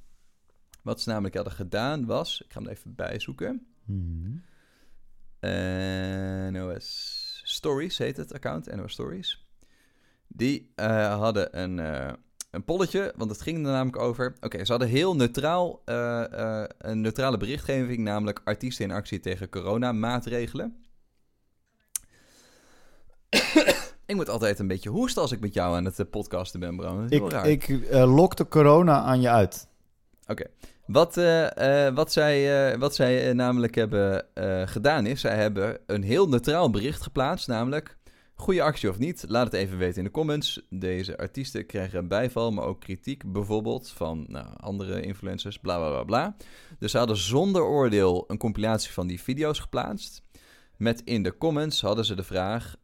[0.83, 2.43] Wat ze namelijk hadden gedaan was...
[2.45, 3.67] Ik ga hem even bijzoeken.
[3.85, 4.37] Mhm.
[6.51, 9.46] NOS Stories heet het account, NOS Stories.
[10.27, 12.12] Die eh, hadden een, eh,
[12.51, 14.37] een polletje, want het ging er namelijk over...
[14.40, 17.98] Oké, ze hadden heel neutraal, eh, eh, een neutrale berichtgeving...
[17.98, 20.77] namelijk artiesten in actie tegen coronamaatregelen.
[24.07, 26.77] ik moet altijd een beetje hoesten als ik met jou aan het eh, podcasten ben,
[26.77, 26.96] Bram.
[26.96, 27.48] Dat is heel Ik, raar.
[27.48, 29.66] ik eh, lok de corona aan je uit.
[30.88, 34.27] Wat, eh, eh, wat zij, eh, wat zij namelijk hebben
[34.68, 37.96] gedaan is, zij hebben een heel neutraal bericht geplaatst, namelijk...
[38.35, 40.66] Goede actie of niet, laat het even weten in de comments.
[40.70, 46.05] Deze artiesten krijgen bijval, maar ook kritiek, bijvoorbeeld van nou, andere influencers, bla bla bla
[46.05, 46.37] bla.
[46.79, 50.22] Dus ze hadden zonder oordeel een compilatie van die video's geplaatst.
[50.77, 52.77] Met in de comments hadden ze de vraag: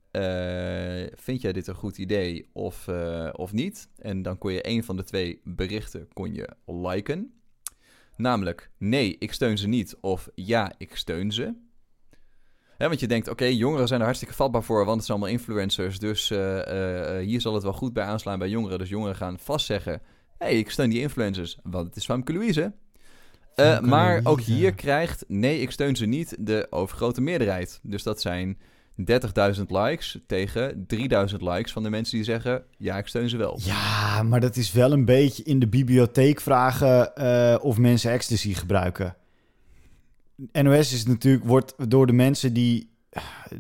[1.15, 2.89] Vind jij dit een goed idee of,
[3.33, 3.89] of niet?
[3.99, 7.44] En dan kon je een van de twee berichten kon je liken.
[8.17, 9.97] Namelijk, nee, ik steun ze niet.
[10.01, 11.55] Of ja, ik steun ze.
[12.79, 15.99] Want je denkt, oké, jongeren zijn er hartstikke vatbaar voor, want het zijn allemaal influencers.
[15.99, 18.79] Dus eh, eh, eh, hier zal het wel goed bij aanslaan bij jongeren.
[18.79, 19.93] Dus jongeren gaan vast zeggen,
[20.39, 22.73] hé, hey, ik steun die influencers, want het is Famke Louise.
[23.81, 27.81] Maar ook hier krijgt, nee, ik steun ze niet, de overgrote meerderheid.
[27.83, 28.59] Dus dat zijn
[29.01, 30.87] 30.000 likes tegen
[31.31, 33.59] 3.000 likes van de mensen die zeggen, ja, ik steun ze wel.
[33.63, 38.55] Ja, maar dat is wel een beetje in de bibliotheek vragen eh, of mensen ecstasy
[38.55, 39.17] gebruiken.
[40.53, 42.91] NOS is natuurlijk, wordt door de mensen die,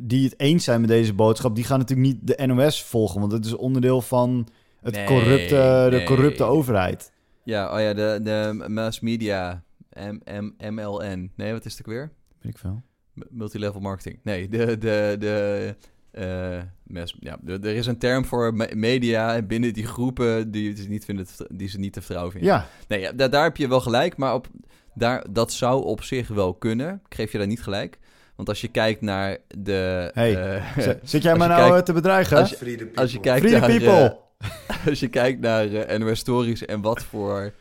[0.00, 3.32] die het eens zijn met deze boodschap, die gaan natuurlijk niet de NOS volgen, want
[3.32, 4.48] het is onderdeel van
[4.80, 6.04] het Nee, corrupte, de nee.
[6.04, 7.12] corrupte overheid.
[7.44, 11.32] Ja, oh ja, de, de mass media, M, M, MLN.
[11.36, 12.12] Nee, wat is het ook weer?
[12.40, 12.82] Weet ik veel.
[13.30, 14.18] Multilevel marketing.
[14.22, 15.74] Nee, de, de, de,
[16.10, 20.88] eh, mass, ja, er is een term voor me- media binnen die groepen die ze
[20.88, 22.50] niet, vinden, te- die ze niet te vertrouwen vinden.
[22.50, 24.46] Ja, Nee, daar, daar heb je wel gelijk, maar op,
[24.94, 27.00] daar, dat zou op zich wel kunnen.
[27.08, 27.98] Ik geef je daar niet gelijk.
[28.36, 30.10] Want als je kijkt naar de...
[30.14, 32.36] Hey, eh, zit jij je nou kijkt- eh, te bedreigen?
[32.36, 33.40] als je- Free the als je people.
[33.40, 33.98] kijkt Free the naar...
[34.06, 34.22] people!
[34.90, 37.52] als je kijkt naar eh NOS Stories en wat voor...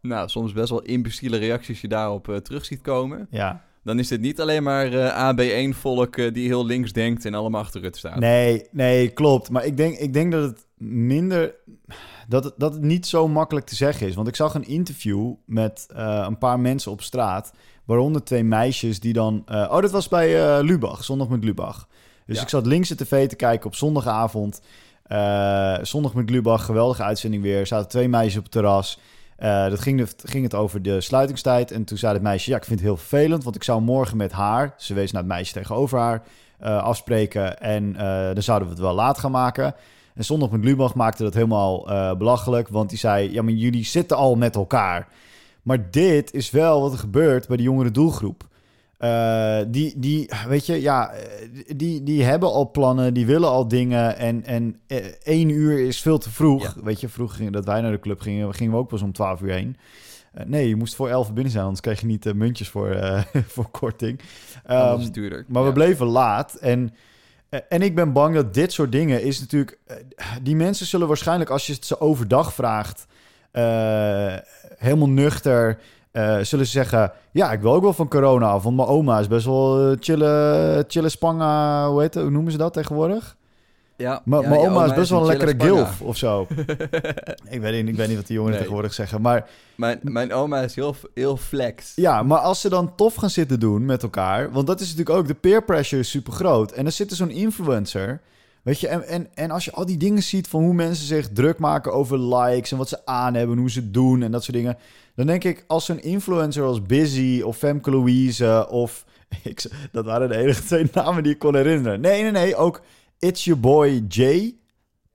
[0.00, 3.26] Nou, soms best wel imbeciele reacties je daarop terug ziet komen.
[3.30, 3.64] Ja.
[3.84, 7.80] Dan is dit niet alleen maar eh, AB1-volk die heel links denkt en allemaal achter
[7.80, 8.18] Rutte staat.
[8.18, 9.50] Nee, nee, klopt.
[9.50, 11.54] Maar ik denk, ik denk dat het minder...
[12.28, 14.14] Dat het, dat het niet zo makkelijk te zeggen is.
[14.14, 17.52] Want ik zag een interview met eh, een paar mensen op straat...
[17.84, 19.42] waaronder twee meisjes die dan...
[19.46, 21.88] eh, oh, dat was bij eh, Lubach, zondag met Lubach.
[22.26, 22.42] Dus Ja.
[22.42, 24.60] ik zat links de tv te kijken op zondagavond.
[25.02, 27.58] Eh, zondag met Lubach, geweldige uitzending weer.
[27.58, 29.00] Er zaten twee meisjes op het terras.
[29.38, 31.70] Eh, dat ging, ging het over de sluitingstijd.
[31.70, 33.44] En toen zei het meisje, ja, ik vind het heel vervelend...
[33.44, 34.74] want ik zou morgen met haar...
[34.76, 36.22] ze wees naar het meisje tegenover haar...
[36.58, 39.74] eh, afspreken en eh, dan zouden we het wel laat gaan maken.
[40.14, 41.84] En zondag met Lubach maakte dat helemaal
[42.16, 42.68] belachelijk...
[42.68, 45.08] want die zei, ja, maar jullie zitten al met elkaar.
[45.62, 48.46] Maar dit is wel wat er gebeurt bij de jongere doelgroep.
[48.98, 53.68] Eh, die, die, weet je, ja, eh, die, die hebben al plannen, die willen al
[53.68, 54.16] dingen.
[54.16, 56.74] En, en eh, één uur is veel te vroeg.
[56.74, 56.82] Ja.
[56.82, 59.12] Weet je, vroeger ging- dat wij naar de club gingen, gingen we ook pas om
[59.12, 59.76] 12 uur heen.
[60.46, 62.96] Nee, je moest voor 11 binnen zijn, anders kreeg je niet eh, muntjes voor,
[63.54, 64.20] voor korting.
[65.12, 65.44] Duurder.
[65.48, 66.54] maar we bleven laat.
[66.54, 66.94] En,
[67.68, 69.78] en ik ben bang dat dit soort dingen is natuurlijk...
[70.42, 73.06] Die mensen zullen waarschijnlijk, als je het ze overdag vraagt...
[74.78, 75.78] helemaal nuchter...
[76.10, 77.12] eh, zullen ze zeggen...
[77.32, 78.62] Ja, ik wil ook wel van corona af.
[78.62, 81.88] Want mijn oma is best wel eh, chille, chille spanga...
[81.88, 83.36] Hoe, heet het, hoe noemen ze dat tegenwoordig?
[83.96, 85.74] Ja, mijn oma is best wel een lekkere spanga.
[85.74, 86.46] gilf of zo.
[87.48, 88.58] ik, weet niet, ik weet niet wat die jongeren Nee.
[88.58, 89.20] tegenwoordig zeggen.
[89.20, 91.92] Maar Mijn, mijn oma is heel, heel flex.
[91.96, 94.52] Ja, maar als ze dan tof gaan zitten doen met elkaar...
[94.52, 95.26] want dat is natuurlijk ook...
[95.26, 96.72] de peer pressure is super groot.
[96.72, 98.20] En dan zit er zo'n influencer...
[98.68, 101.28] Weet je, en, en, en als je al die dingen ziet van hoe mensen zich
[101.28, 102.72] druk maken over likes...
[102.72, 104.76] en wat ze aan hebben, en hoe ze het doen en dat soort dingen...
[105.14, 109.04] dan denk ik, als zo'n influencer als Busy of Femke Louise of...
[109.42, 112.00] Ik, dat waren de enige twee namen die ik kon herinneren.
[112.00, 112.80] Nee, nee, nee, ook
[113.18, 114.54] It's Your Boy Jay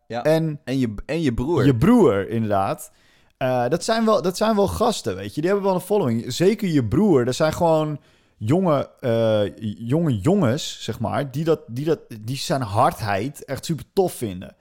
[0.08, 0.24] Ja.
[0.24, 1.66] en En je, en je broer.
[1.66, 2.92] je broer, inderdaad.
[3.38, 5.42] Eh, dat, zijn wel, dat zijn wel gasten, weet je.
[5.42, 6.34] Die hebben wel een following.
[6.34, 7.26] Zeker je broer.
[7.26, 8.00] Dat zijn gewoon
[8.46, 9.42] jonge, eh,
[9.88, 11.32] jonge jongens, zeg maar...
[11.32, 14.56] Die, dat, die, dat, die zijn hardheid echt super tof vinden.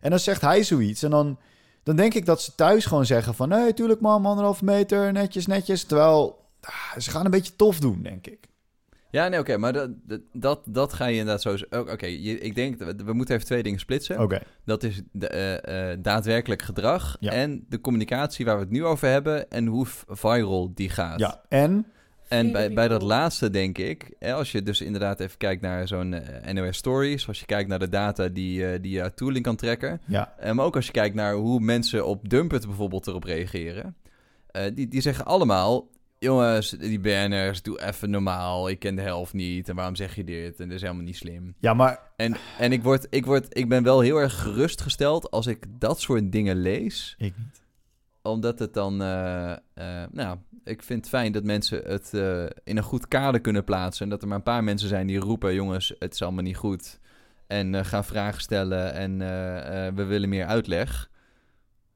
[0.00, 1.38] En dan zegt hij zoiets en dan...
[1.82, 3.48] Dan denk ik dat ze thuis gewoon zeggen van...
[3.48, 5.84] Nee, tuurlijk man, anderhalve meter, netjes, netjes.
[5.84, 8.38] Terwijl ah, ze gaan een beetje tof doen, denk ik.
[9.10, 9.90] Ja, nee, oké, maar dat,
[10.32, 11.52] dat, dat, ga je inderdaad zo...
[11.78, 14.20] Oké, oké, je- ik denk, we moeten even twee dingen splitsen.
[14.20, 17.30] Oké, Dat is de, eh, eh, daadwerkelijk gedrag Ja.
[17.32, 21.18] en de communicatie waar we het nu over hebben en hoe viral die gaat.
[21.18, 21.40] ja.
[21.48, 21.86] En?
[22.28, 25.88] En bij, bij dat laatste denk ik, hè, als je dus inderdaad even kijkt naar
[25.88, 29.16] zo'n eh, NOS Stories, als je kijkt naar de data die, eh, die je uit
[29.16, 32.66] tooling kan trekken, Ja, eh, maar ook als je kijkt naar hoe mensen op Dumpet
[32.66, 33.96] bijvoorbeeld erop reageren,
[34.50, 39.32] eh, die, die zeggen allemaal, jongens, die banners, doe even normaal, ik ken de helft
[39.32, 40.60] niet en waarom zeg je dit?
[40.60, 41.54] En dat is helemaal niet slim.
[41.58, 42.00] ja maar...
[42.16, 46.00] En, en ik, word, ik, word, ik ben wel heel erg gerustgesteld als ik dat
[46.00, 47.62] soort dingen lees, Ik niet.
[48.24, 49.58] Omdat het dan, eh, eh,
[50.12, 54.04] nou, ik vind het fijn dat mensen het eh, in een goed kader kunnen plaatsen.
[54.04, 56.56] En dat er maar een paar mensen zijn die roepen, jongens, het is allemaal niet
[56.56, 57.00] goed.
[57.46, 59.18] En gaan vragen stellen en
[59.94, 61.10] we willen meer uitleg.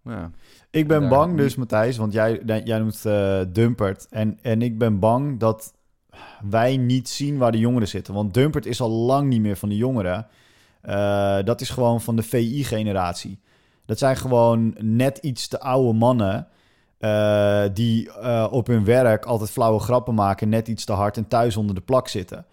[0.04, 0.30] Ja,
[0.70, 3.02] Ik ben bang dus, Matthijs, want jij, jij noemt
[3.54, 4.06] Dumpert.
[4.10, 5.74] En, en ik ben bang dat
[6.50, 8.14] wij niet zien waar de jongeren zitten.
[8.14, 10.26] Want Dumpert is al lang niet meer van de jongeren.
[11.44, 13.40] Dat is gewoon van de VI-generatie.
[13.88, 16.46] Dat zijn gewoon net iets te oude mannen...
[16.98, 20.48] eh, die eh, op hun werk altijd flauwe grappen maken...
[20.48, 22.46] net iets te hard en thuis onder de plak zitten.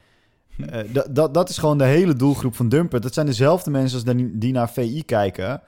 [0.70, 3.04] Eh, dat- dat, dat is gewoon de hele doelgroep van Dumpert.
[3.04, 5.62] Dat zijn dezelfde mensen als die, die naar VI kijken...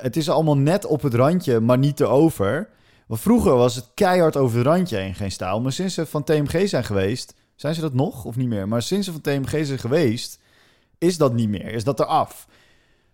[0.00, 2.68] Het is allemaal net op het randje, maar niet te over.
[3.06, 5.60] Want vroeger was het keihard over het randje heen, geen stijl.
[5.60, 7.34] Maar sinds ze van TMG zijn geweest...
[7.54, 8.68] Zijn ze dat nog of niet meer?
[8.68, 10.38] Maar sinds ze van TMG zijn geweest...
[10.98, 11.72] is dat niet meer.
[11.72, 12.48] Is dat eraf.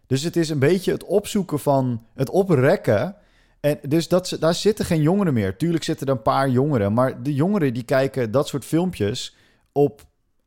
[0.07, 2.03] Dus het is een beetje het opzoeken van...
[2.15, 3.17] het oprekken...
[3.61, 5.57] En dus dat, daar zitten geen jongeren meer.
[5.57, 6.93] Tuurlijk zitten er een paar jongeren.
[6.93, 9.37] Maar de jongeren die kijken dat soort filmpjes...
[9.73, 10.07] op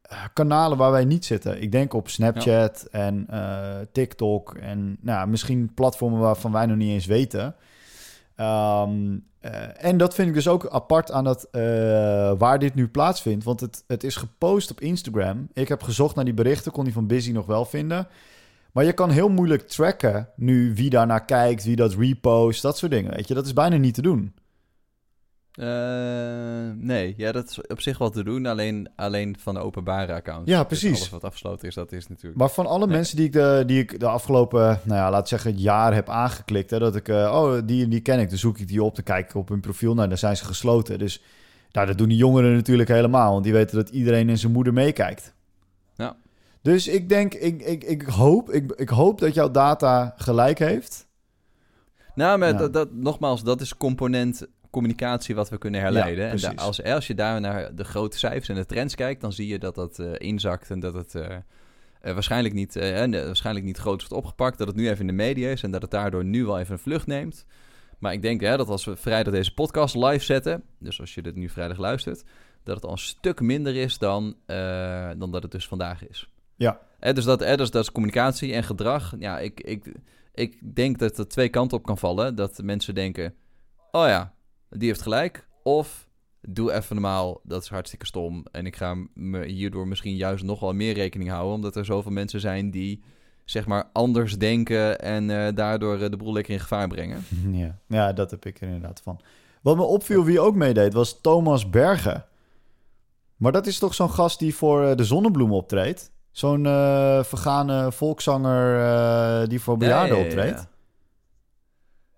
[0.10, 1.62] eh, kanalen waar wij niet zitten.
[1.62, 6.90] Ik denk op Snapchat en eh, TikTok en nou, misschien platformen waarvan wij nog niet
[6.90, 7.56] eens weten.
[8.36, 11.48] Ehm, eh, en dat vind ik dus ook apart aan dat,
[12.38, 13.44] waar dit nu plaatsvindt.
[13.44, 15.48] Want het, het is gepost op Instagram.
[15.54, 18.08] Ik heb gezocht naar die berichten, kon die van Busy nog wel vinden.
[18.74, 22.92] Maar je kan heel moeilijk tracken nu wie daarnaar kijkt, wie dat repost, dat soort
[22.92, 23.14] dingen.
[23.16, 24.34] Weet je, dat is bijna niet te doen.
[25.52, 25.66] Eh,
[26.76, 28.46] nee, ja, dat is op zich wel te doen.
[28.46, 30.50] Alleen, alleen van de openbare accounts.
[30.50, 30.98] Ja, Dus precies.
[30.98, 32.40] alles wat afgesloten is, dat is natuurlijk...
[32.40, 32.96] Maar van alle Nee.
[32.96, 36.70] mensen die ik, de, die ik de afgelopen, nou ja, laat zeggen, jaar heb aangeklikt,
[36.70, 39.04] hè, dat ik, eh, oh, die die ken ik, dan zoek ik die op, dan
[39.04, 41.00] kijk ik op hun profiel, nou, dan zijn ze gesloten.
[41.00, 41.22] Dus
[41.72, 44.74] nou, dat doen die jongeren natuurlijk helemaal, want die weten dat iedereen en zijn moeder
[44.74, 45.34] meekijkt.
[46.62, 51.08] Dus ik denk, ik, ik, ik, hoop, ik, ik hoop dat jouw data gelijk heeft.
[52.16, 52.58] Nou, maar Ja.
[52.58, 56.26] dat, dat, nogmaals, dat is component communicatie wat we kunnen herleiden.
[56.26, 59.22] Ja, en da- als, als je daar naar de grote cijfers en de trends kijkt,
[59.22, 61.36] dan zie je dat dat eh, inzakt en dat het eh,
[62.02, 64.58] eh, waarschijnlijk, niet, waarschijnlijk niet groot wordt opgepakt.
[64.58, 66.74] Dat het nu even in de media is en dat het daardoor nu wel even
[66.74, 67.46] een vlucht neemt.
[68.00, 71.22] Maar ik denk hè, dat als we vrijdag deze podcast live zetten, dus als je
[71.22, 72.24] dit nu vrijdag luistert,
[72.64, 74.36] dat het al een stuk minder is dan,
[75.18, 76.30] dan dat het dus vandaag is.
[76.60, 76.80] Ja.
[77.00, 79.14] Eh, dus, dat, eh, dus dat is communicatie en gedrag.
[79.20, 79.92] Ja, ik, ik,
[80.34, 82.36] ik denk dat het twee kanten op kan vallen.
[82.36, 83.34] Dat mensen denken,
[83.92, 84.34] oh ja,
[84.70, 85.48] die heeft gelijk.
[85.64, 86.10] Of
[86.42, 88.46] doe even normaal, dat is hartstikke stom.
[88.52, 91.54] En ik ga me hierdoor misschien juist nog wel meer rekening houden.
[91.54, 93.04] Omdat er zoveel mensen zijn die
[93.46, 97.24] zeg maar anders denken en eh, daardoor eh, de boel lekker in gevaar brengen.
[97.52, 97.78] Ja.
[97.88, 99.20] ja, dat heb ik er inderdaad van.
[99.62, 102.26] Wat me opviel, wie ook meedeed, was Thomas Bergen.
[103.36, 106.12] Maar dat is toch zo'n gast die voor eh, de Zonnebloem optreedt?
[106.40, 110.68] Zo'n eh vergane volkszanger eh, die voor bejaarden Ja, ja, ja, optreedt?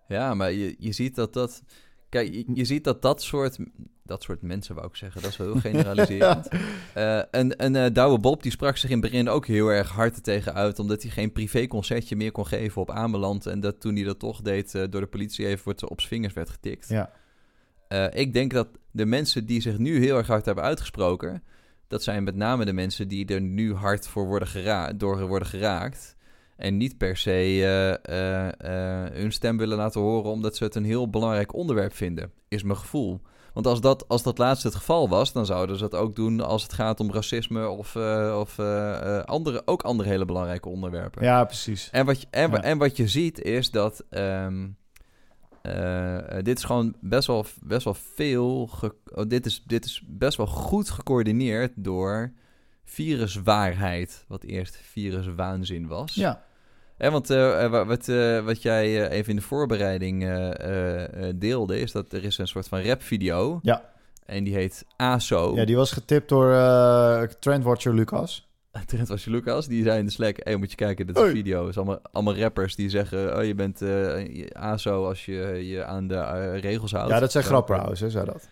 [0.07, 1.63] Ja, Ja, maar je, je ziet dat dat...
[2.09, 3.57] Kijk, je, je ziet dat dat soort...
[4.03, 5.22] Dat soort mensen, wou ik zeggen.
[5.22, 6.47] Dat is wel heel generaliserend.
[6.93, 10.15] Eh, en en Douwe Bob, die sprak zich in het begin ook heel erg hard
[10.15, 10.80] er tegen uit...
[10.80, 13.45] omdat hij geen privéconcertje meer kon geven op Ameland...
[13.45, 16.34] en dat toen hij dat toch deed, door de politie even wordt op zijn vingers
[16.34, 16.89] werd getikt.
[16.89, 17.11] Ja.
[18.13, 21.43] Ik denk dat de mensen die zich nu heel erg hard hebben uitgesproken...
[21.92, 26.16] dat zijn met name de mensen die er nu hard voor worden door worden geraakt...
[26.58, 28.48] en niet per se eh, eh,
[29.06, 30.32] eh, hun stem willen laten horen...
[30.32, 33.22] omdat ze het een heel belangrijk onderwerp vinden, is mijn gevoel.
[33.54, 35.34] Want als dat, als dat laatste het geval was...
[35.34, 37.68] dan zouden ze dat ook doen als het gaat om racisme...
[37.68, 37.96] of,
[38.36, 38.60] of
[39.26, 41.24] andere, ook andere hele belangrijke onderwerpen.
[41.24, 41.89] ja, precies.
[41.92, 42.62] En wat je, en, Ja.
[42.62, 44.04] en wat je ziet is dat.
[44.10, 44.68] ehm,
[45.62, 48.68] eh, eh, dit is gewoon best wel, best wel veel.
[48.68, 52.32] ge- oh, dit, is, dit is best wel goed gecoördineerd door
[52.84, 54.26] viruswaarheid.
[54.28, 56.14] Wat eerst viruswaanzin was.
[56.16, 56.43] Ja,
[56.97, 61.28] En want eh, eh, wa- wat, eh, wat jij even in de voorbereiding eh, eh,
[61.30, 63.59] eh, deelde, is dat er is een soort van rapvideo.
[63.62, 63.89] Ja.
[64.26, 65.55] En die heet ASO.
[65.55, 68.49] ja die was getipt door eh trendwatcher Lucas.
[68.86, 70.36] Trent was je Lucas, die zei in de Slack...
[70.39, 71.59] Hey, moet je kijken, dit is een video.
[71.59, 73.38] Het is allemaal, allemaal rappers die zeggen...
[73.38, 77.09] Oh, je bent eh, je ASO als je je aan de eh, regels houdt.
[77.09, 77.49] Ja, dat zijn Zo.
[77.49, 78.49] Grapperhaus, hè, zei dat.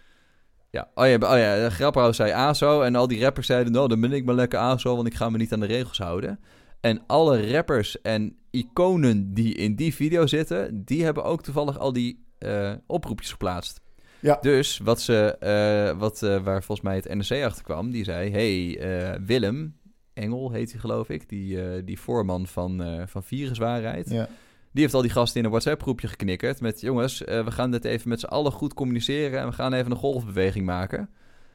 [0.71, 2.81] Ja, oh ja, oh ja Grapperhaus zei ASO.
[2.81, 3.73] En al die rappers zeiden...
[3.73, 5.97] Nou, dan ben ik maar lekker ASO, want ik ga me niet aan de regels
[5.97, 6.39] houden.
[6.81, 10.85] En alle rappers en iconen die in die video zitten...
[10.85, 13.81] die hebben ook toevallig al die eh, oproepjes geplaatst.
[14.19, 14.37] Ja.
[14.41, 17.91] Dus wat ze, eh, wat, eh, waar volgens mij het NRC achter kwam...
[17.91, 18.31] die zei...
[18.31, 19.77] Hey, eh, Willem...
[20.19, 24.09] Engel heet hij geloof ik, die, eh, die voorman van, eh, van Viruswaarheid.
[24.09, 24.29] Ja.
[24.71, 26.81] Die heeft al die gasten in een WhatsApp-groepje geknikkerd met...
[26.81, 29.39] jongens, eh, we gaan dit even met z'n allen goed communiceren...
[29.39, 31.09] en we gaan even een golfbeweging maken.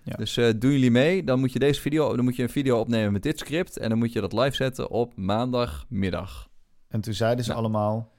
[0.05, 0.17] Ja.
[0.17, 2.17] Dus eh, doen jullie mee, dan moet je deze video...
[2.17, 3.77] dan moet je een video opnemen met dit script...
[3.77, 6.49] en dan moet je dat live zetten op maandagmiddag.
[6.89, 7.63] En toen zeiden ze Nou.
[7.63, 8.13] allemaal...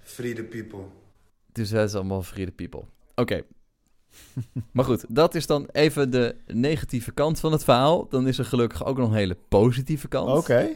[0.00, 0.80] Free the people.
[1.52, 2.82] Dus dat is allemaal free the people.
[3.14, 3.42] Oké.
[4.72, 8.08] maar goed, dat is dan even de negatieve kant van het verhaal.
[8.08, 10.28] Dan is er gelukkig ook nog een hele positieve kant.
[10.38, 10.68] Oké.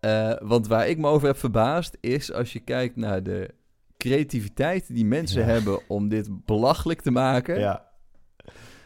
[0.00, 3.50] Eh, want waar ik me over heb verbaasd is als je kijkt naar de
[3.96, 5.46] creativiteit die mensen Ja.
[5.46, 7.58] hebben om dit belachelijk te maken.
[7.58, 7.88] Ja,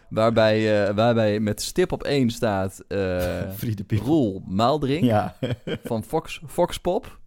[0.08, 3.96] Waarbij, eh, waarbij met stip op één staat people.
[3.98, 5.36] Roel Maaldrink Ja.
[5.84, 7.20] van Fox, Foxpop.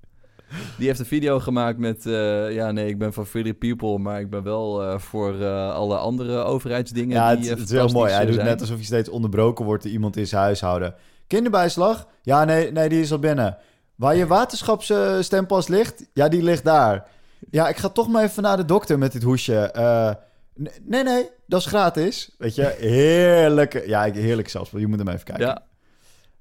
[0.78, 4.20] Die heeft een video gemaakt met, eh, ja nee, ik ben van Free People, maar
[4.20, 7.16] ik ben wel eh, voor eh, alle andere overheidsdingen.
[7.16, 8.12] Ja, die, het, het is heel mooi.
[8.12, 10.96] Hij doet net alsof je steeds onderbroken wordt door iemand in zijn huishouden.
[11.28, 12.08] Kinderbijslag?
[12.22, 13.58] Ja, nee, nee, die is al binnen.
[13.96, 16.06] Waar je waterschapsstempels ligt?
[16.14, 17.06] Ja, die ligt daar.
[17.52, 19.72] Ja, ik ga toch maar even naar de dokter met dit hoesje.
[20.84, 22.36] Nee, nee, dat is gratis.
[22.38, 23.86] Weet je, heerlijk.
[23.86, 24.72] Ja, heerlijk zelfs.
[24.72, 25.46] Je moet hem even kijken.
[25.46, 25.62] Ja,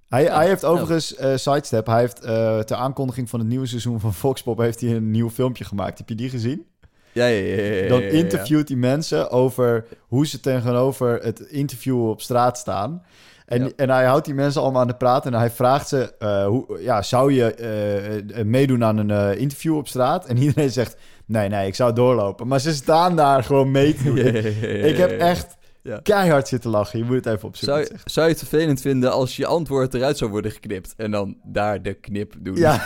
[0.09, 0.69] Hij, Ja, hij heeft ja.
[0.69, 4.81] overigens, eh sidestep, hij heeft eh, ter aankondiging van het nieuwe seizoen van Foxpop heeft
[4.81, 5.99] hij een nieuw filmpje gemaakt.
[5.99, 6.67] Heb je die gezien?
[7.13, 12.59] ja, ja, ja, Dan interviewt hij mensen over hoe ze tegenover het interview op straat
[12.59, 13.03] staan.
[13.47, 13.71] En, Ja.
[13.77, 16.79] en hij houdt die mensen allemaal aan de praat en hij vraagt ze: eh, hoe,
[16.81, 20.27] ja, zou je meedoen aan een interview op straat?
[20.27, 20.97] En iedereen zegt:
[21.27, 22.47] nee, nee, ik zou doorlopen.
[22.47, 24.15] Maar ze staan daar gewoon mee te doen.
[24.25, 25.57] Ja, ja, Ik heb echt
[25.87, 26.01] Ja.
[26.03, 26.99] keihard zitten lachen.
[26.99, 27.85] Je moet het even opzoeken.
[27.87, 31.11] Zou, je- zou je het vervelend vinden als je antwoord eruit zou worden geknipt en
[31.11, 32.57] dan daar de knip doen?
[32.57, 32.83] Ja.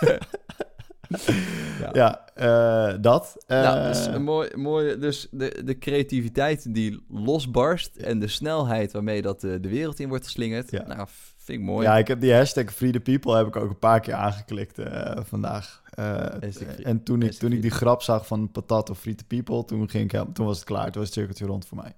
[1.80, 1.90] Ja.
[1.92, 3.36] ja, eh, dat.
[3.46, 8.92] Eh, Nou, dus een mooi, mooi, dus de, de creativiteit die losbarst en de snelheid
[8.92, 10.86] waarmee dat de, de wereld in wordt geslingerd, Ja.
[10.86, 11.86] nou, vind ik mooi.
[11.86, 14.78] ja, ik heb die hashtag Free the People heb ik ook een paar keer aangeklikt
[14.78, 15.82] eh, vandaag.
[15.90, 19.64] Eh, en toen ik, toen ik die grap zag van patat of Free the People,
[19.64, 20.84] toen, ging ik, toen was het klaar.
[20.84, 21.92] Toen was het cirkeltje rond voor mij.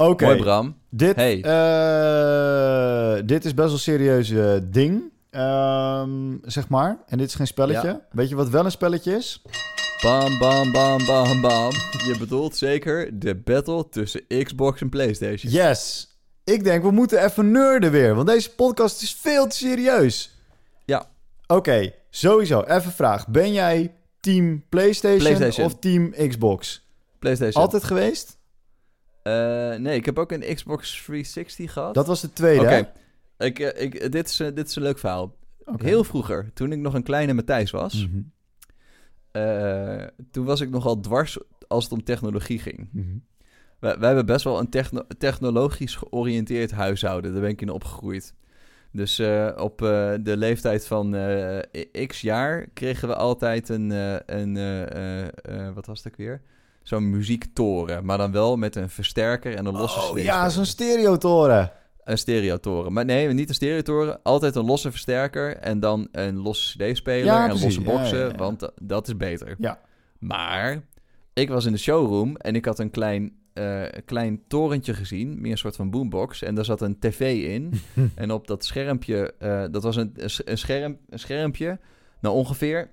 [0.00, 0.76] Oké, Mooi, Bram.
[0.90, 1.40] dit, Hey.
[1.42, 6.98] eh, dit is best wel een serieus eh, ding, ehm, zeg maar.
[7.06, 7.86] En dit is geen spelletje.
[7.88, 8.00] Ja.
[8.10, 9.42] Weet je wat wel een spelletje is?
[10.02, 11.70] Bam, bam, bam, bam, bam.
[12.06, 15.52] Je bedoelt zeker de battle tussen Xbox en PlayStation.
[15.52, 16.08] Yes!
[16.44, 20.36] Ik denk, we moeten even nerden weer, want deze podcast is veel te serieus.
[20.84, 21.06] Ja.
[21.46, 22.60] Oké, sowieso.
[22.60, 23.28] Even vraag.
[23.28, 25.66] Ben jij team PlayStation, PlayStation.
[25.66, 26.86] of team Xbox?
[27.18, 27.62] PlayStation.
[27.62, 28.37] Altijd geweest?
[29.28, 31.94] Eh, nee, ik heb ook een Xbox 360 gehad.
[31.94, 32.92] Dat was de tweede, Oké.
[33.38, 35.36] Ik, eh, ik, dit, is, eh, dit is een leuk verhaal.
[35.76, 38.20] Heel vroeger, toen ik nog een kleine Matthijs was, Mhm,
[40.30, 42.88] toen was ik nogal dwars als het om technologie ging.
[42.92, 43.16] mhm.
[43.80, 47.32] Wij, wij hebben best wel een techno- technologisch georiënteerd huishouden.
[47.32, 48.34] Daar ben ik in opgegroeid.
[48.92, 49.20] Dus
[49.56, 51.16] op de leeftijd van
[52.06, 53.90] x jaar kregen we altijd een,
[54.26, 54.54] een
[55.74, 56.42] wat was het ook weer?
[56.88, 61.72] Zo'n muziektoren, maar dan wel met een versterker en een losse Oh ja, zo'n stereotoren.
[62.04, 62.92] Een stereotoren.
[62.92, 64.22] Maar nee, niet een stereotoren.
[64.22, 67.64] Altijd een losse versterker en dan een losse CD-speler Ja, en precies.
[67.76, 68.34] losse boxen, ja, ja.
[68.34, 69.54] want da- dat is beter.
[69.58, 69.80] Ja.
[70.18, 70.82] Maar
[71.32, 75.50] ik was in de showroom en ik had een klein, eh, klein torentje gezien, meer
[75.50, 76.42] een soort van boombox.
[76.42, 77.20] En daar zat een tv
[77.54, 77.72] in.
[78.14, 80.12] en op dat schermpje, eh, dat was een,
[80.44, 81.78] een, scherm, een schermpje,
[82.20, 82.90] nou ongeveer,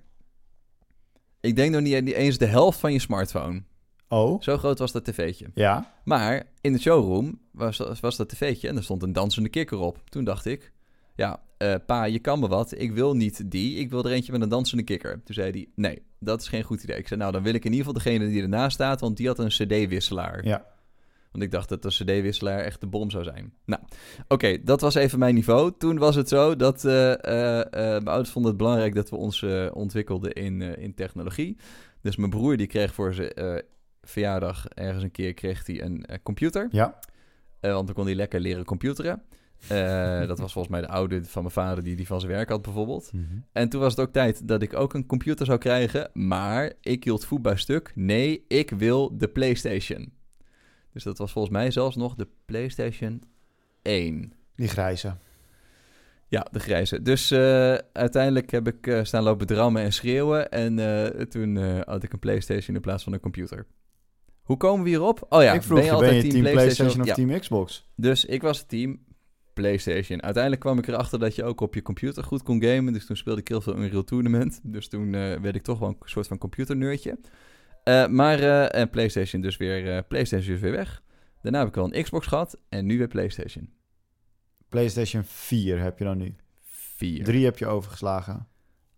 [1.42, 3.64] ik denk nog niet eens de helft van je smartphone.
[4.08, 5.48] Oh, Zo groot was dat tv'tje.
[5.54, 5.94] ja.
[6.04, 10.02] Maar in de showroom was, was dat tv'tje en er stond een dansende kikker op.
[10.10, 10.72] Toen dacht ik,
[11.16, 12.80] ja, eh, pa, je kan me wat.
[12.80, 15.22] Ik wil niet die, ik wil er eentje met een dansende kikker.
[15.24, 16.98] Toen zei hij, nee, dat is geen goed idee.
[16.98, 19.28] Ik zei, nou, dan wil ik in ieder geval degene die ernaast staat, want die
[19.28, 20.46] had een cd-wisselaar.
[20.46, 20.66] Ja.
[21.32, 23.54] Want ik dacht dat de cd-wisselaar echt de bom zou zijn.
[23.66, 23.82] Nou,
[24.28, 25.72] oké, dat was even mijn niveau.
[25.78, 29.46] Toen was het zo dat eh, eh, mijn ouders vonden het belangrijk dat we ons
[29.74, 31.58] ontwikkelden in, in technologie.
[32.02, 33.64] Dus mijn broer die kreeg voor zijn
[34.06, 36.68] verjaardag ergens een keer kreeg hij een eh, computer.
[36.72, 37.00] Ja.
[37.60, 39.22] Eh, want dan kon hij lekker leren computeren.
[39.68, 42.50] Eh, dat was volgens mij de oude van mijn vader die die van zijn werk
[42.50, 43.12] had bijvoorbeeld.
[43.14, 43.24] Mhm.
[43.52, 46.10] En toen was het ook tijd dat ik ook een computer zou krijgen.
[46.14, 47.92] Maar ik hield voet bij stuk.
[47.96, 50.14] Nee, ik wil de PlayStation.
[50.92, 53.24] Dus dat was volgens mij zelfs nog de PlayStation
[53.82, 54.34] 1.
[54.56, 55.16] Die grijze.
[56.28, 57.02] Ja, de grijze.
[57.02, 57.32] Dus
[57.94, 60.52] uiteindelijk heb ik staan lopen drammen en schreeuwen.
[60.52, 60.76] En
[61.30, 63.66] toen had ik een PlayStation in plaats van een computer.
[64.46, 65.26] Hoe komen we hierop?
[65.30, 67.90] Oh ja, ik vroeg je, ben je team PlayStation of Ja, team Xbox?
[67.96, 69.00] dus ik was team
[69.54, 70.24] PlayStation.
[70.24, 72.94] Uiteindelijk kwam ik erachter dat je ook op je computer goed kon gamen.
[72.94, 74.60] Dus toen speelde ik heel veel Unreal Tournament.
[74.64, 77.20] Dus toen eh, werd ik toch wel een soort van computerneurtje.
[77.84, 81.04] Eh, maar eh, en PlayStation dus weer, PlayStation is weer weg.
[81.42, 83.70] Daarna heb ik wel een Xbox gehad en nu weer PlayStation
[84.70, 86.36] PlayStation 4 heb je dan nu.
[86.62, 87.24] 4.
[87.24, 88.48] 3 heb je overgeslagen.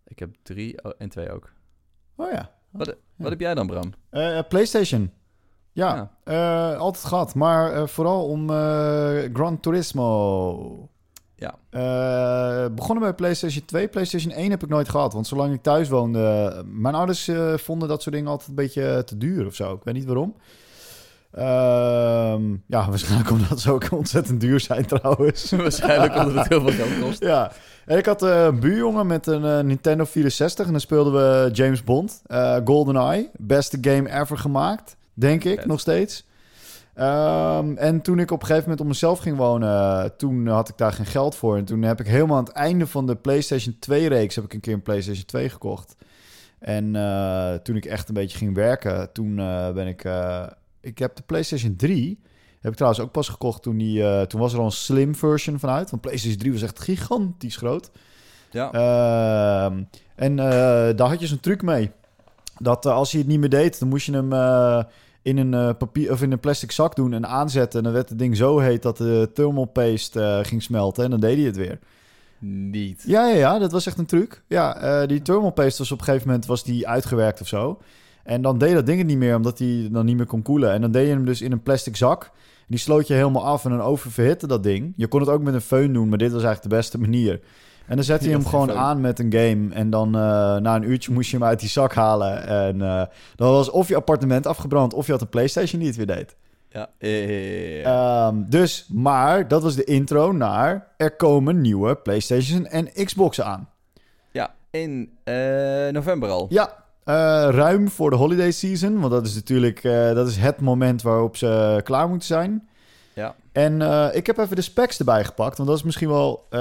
[0.06, 1.52] Ik heb drie oh, en twee ook.
[2.16, 2.54] Oh ja.
[2.70, 2.96] Wat
[3.30, 3.92] heb jij dan, Bram?
[4.48, 5.12] PlayStation.
[5.78, 7.34] Ja, eh, altijd gehad.
[7.34, 10.88] Maar eh, vooral om eh, Gran Turismo.
[11.34, 11.54] Ja.
[12.68, 13.88] Begonnen bij PlayStation 2.
[13.88, 15.12] PlayStation 1 heb ik nooit gehad.
[15.12, 16.62] Want zolang ik thuis woonde...
[16.66, 19.72] Mijn ouders vonden dat soort dingen altijd een beetje te duur of zo.
[19.72, 20.34] Ik weet niet waarom.
[21.32, 25.50] Ehm, ja, waarschijnlijk omdat ze ook ontzettend duur zijn trouwens.
[25.62, 27.22] Waarschijnlijk omdat het heel veel geld kost.
[27.22, 27.52] Ja,
[27.86, 32.22] en ik had een buurjongen met een Nintendo 64 en dan speelden we James Bond,
[32.64, 35.66] GoldenEye, beste game ever gemaakt, denk ik, Vet.
[35.66, 36.26] nog steeds.
[36.94, 40.76] Ehm, en toen ik op een gegeven moment op mezelf ging wonen, toen had ik
[40.76, 41.56] daar geen geld voor.
[41.56, 44.60] En toen heb ik helemaal aan het einde van de PlayStation 2-reeks heb ik een
[44.60, 45.96] keer een PlayStation 2 gekocht.
[46.58, 50.04] En eh, toen ik echt een beetje ging werken, toen eh, ben ik...
[50.04, 50.46] eh,
[50.80, 52.20] ik heb de PlayStation 3
[52.60, 54.26] heb ik trouwens ook pas gekocht toen die...
[54.26, 55.90] toen was er al een slim version vanuit.
[55.90, 57.90] Want PlayStation 3 was echt gigantisch groot.
[58.50, 58.72] Ja.
[58.72, 59.82] Ehm,
[60.14, 60.36] en
[60.96, 61.90] daar had je zo'n truc mee.
[62.58, 64.30] Dat als hij het niet meer deed, dan moest je hem
[65.22, 67.78] in een eh, papier of in een plastic zak doen en aanzetten.
[67.78, 71.04] En dan werd het ding zo heet dat de thermal paste eh, ging smelten.
[71.04, 71.78] En dan deed hij het weer.
[72.38, 73.02] Niet.
[73.06, 74.42] Ja, ja, ja, dat was echt een truc.
[74.46, 77.78] Ja, eh, die thermal paste was op een gegeven moment was die uitgewerkt of zo.
[78.22, 80.72] En dan deed dat ding het niet meer, omdat hij dan niet meer kon koelen.
[80.72, 82.30] En dan deed je hem dus in een plastic zak.
[82.66, 84.92] Die sloot je helemaal af en dan oververhitte dat ding.
[84.96, 87.40] Je kon het ook met een föhn doen, maar dit was eigenlijk de beste manier.
[87.88, 89.74] En dan zette je Je hem gewoon aan met een game.
[89.74, 90.20] En dan eh,
[90.56, 92.46] na een uurtje moest je hem uit die zak halen.
[92.46, 93.02] En eh,
[93.36, 94.94] dan was of je appartement afgebrand...
[94.94, 96.36] of je had een Playstation die het weer deed.
[96.68, 98.26] Ja, eh, ja.
[98.26, 103.68] Ehm, dus, maar dat was de intro naar er komen nieuwe PlayStation en Xboxen aan.
[104.30, 106.46] ja, in eh, november al.
[106.48, 106.84] Ja,
[107.50, 109.82] ruim voor de holiday season, want dat is natuurlijk
[110.14, 112.68] dat is het moment waarop ze klaar moeten zijn.
[113.58, 116.60] En eh, ik heb even de specs erbij gepakt, want dat is misschien wel, eh,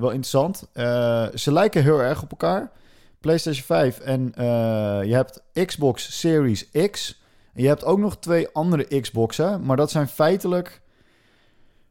[0.00, 0.68] wel interessant.
[0.72, 2.70] Eh, ze lijken heel erg op elkaar.
[3.20, 4.32] PlayStation 5 en
[5.06, 7.22] je hebt Xbox Series X.
[7.52, 10.80] En je hebt ook nog twee andere Xboxen, maar dat zijn feitelijk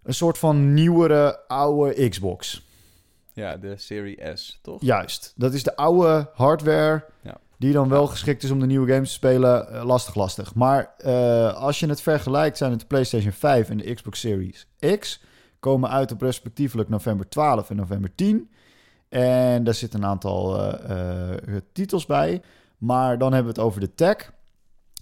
[0.04, 2.68] een soort van nieuwere, oude Xbox.
[3.34, 4.82] Ja, de Serie S, toch?
[4.82, 7.38] Juist, dat is de oude hardware Ja.
[7.64, 9.74] Die dan wel geschikt is om de nieuwe games te spelen.
[9.74, 10.56] Eh, lastig, lastig.
[10.56, 14.68] Maar eh, als je het vergelijkt, zijn het de PlayStation 5 en de Xbox Series
[15.00, 15.22] X
[15.60, 18.50] komen uit op respectievelijk november 12 en november 10.
[19.10, 22.42] En daar zitten een aantal eh, titels bij.
[22.78, 24.18] Maar dan hebben we het over de tech.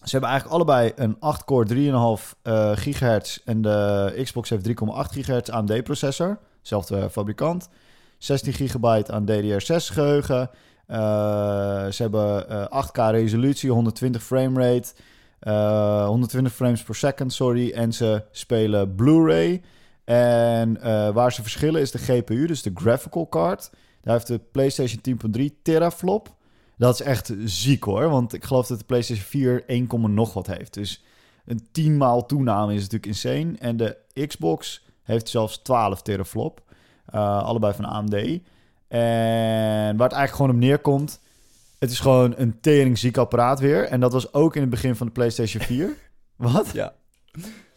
[0.03, 4.73] Ze hebben eigenlijk allebei een 8-core 3,5 eh gigahertz en de Xbox heeft 3,8
[5.11, 6.39] gigahertz AMD-processor.
[6.61, 7.69] Zelfde fabrikant.
[8.17, 10.49] 16 gigabyte aan DDR6 geheugen.
[10.91, 14.93] Eh, ze hebben eh, 8K resolutie, 120 frame rate,
[15.39, 17.71] eh, 120 frames per second, sorry.
[17.71, 19.61] En ze spelen Blu-ray.
[20.03, 23.69] En eh, waar ze verschillen is de GPU, dus de graphical card.
[24.01, 26.35] Daar heeft de PlayStation 10.3 teraflop.
[26.77, 30.47] Dat is echt ziek hoor, want ik geloof dat de PlayStation 4 1, nog wat
[30.47, 30.73] heeft.
[30.73, 31.03] Dus
[31.45, 33.53] een 10 maal toename is natuurlijk insane.
[33.59, 36.61] En de Xbox heeft zelfs 12 teraflop.
[37.05, 38.39] Eh, allebei van AMD.
[38.91, 41.19] En waar het eigenlijk gewoon op neerkomt...
[41.79, 43.83] Het is gewoon een teringziek apparaat weer.
[43.83, 45.95] En dat was ook in het begin van de PlayStation 4.
[46.35, 46.71] Wat?
[46.73, 46.93] Ja.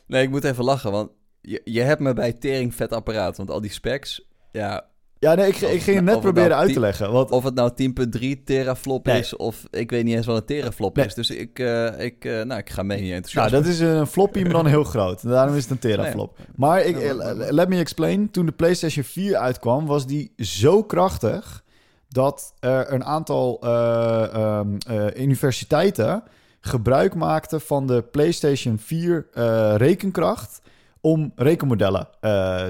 [0.06, 1.10] Nee, ik moet even lachen, want
[1.40, 3.36] je, je hebt me bij tering vet apparaat.
[3.36, 4.86] Want al die specs, ja,
[5.24, 7.12] Ja, nee, ik, ik ging het net het proberen nou uit te leggen.
[7.12, 7.70] Want, of het nou
[8.18, 9.18] 10.3 teraflop Nee.
[9.18, 11.06] is, of ik weet niet eens wat een teraflop Nee.
[11.06, 11.14] is.
[11.14, 14.06] Dus ik, eh, ik, eh, nou, ik ga mee in je nou, dat is een
[14.06, 15.22] floppy, maar dan heel groot.
[15.28, 16.38] Daarom is het een teraflop.
[16.56, 17.14] Maar ik, eh,
[17.50, 18.30] let me explain.
[18.30, 21.64] Toen de PlayStation 4 uitkwam, was die zo krachtig...
[22.08, 26.22] dat er een aantal eh, ehm, eh, universiteiten
[26.60, 30.60] gebruik maakten van de PlayStation 4 eh, rekenkracht...
[31.00, 32.08] om rekenmodellen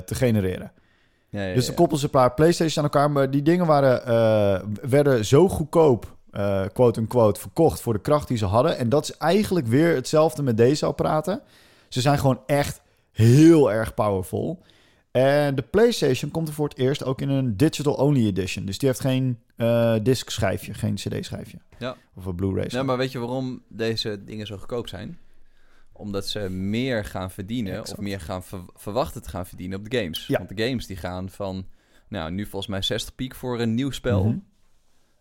[0.04, 0.72] te genereren.
[1.34, 3.10] Ja, ja, Dus dan koppelden ze een paar PlayStations aan elkaar.
[3.10, 8.36] Maar die dingen waren, eh, werden zo goedkoop, eh quote-unquote, verkocht voor de kracht die
[8.36, 8.78] ze hadden.
[8.78, 11.40] En dat is eigenlijk weer hetzelfde met deze apparaten.
[11.88, 12.80] Ze zijn gewoon echt
[13.10, 14.62] heel erg powerful.
[15.10, 18.64] En de PlayStation komt er voor het eerst ook in een digital-only edition.
[18.64, 21.58] Dus die heeft geen eh disc-schijfje, geen CD-schijfje.
[21.78, 21.96] Ja.
[22.16, 22.66] Of een Blu-ray.
[22.68, 25.18] Ja, maar weet je waarom deze dingen zo goedkoop zijn?
[25.96, 27.98] Omdat ze meer gaan verdienen, Exact.
[27.98, 30.26] of meer gaan ver- verwachten te gaan verdienen op de games.
[30.26, 30.36] Ja.
[30.38, 31.66] Want de games die gaan van,
[32.08, 34.38] nou, nu volgens mij 60 piek voor een nieuw spel, Mhm.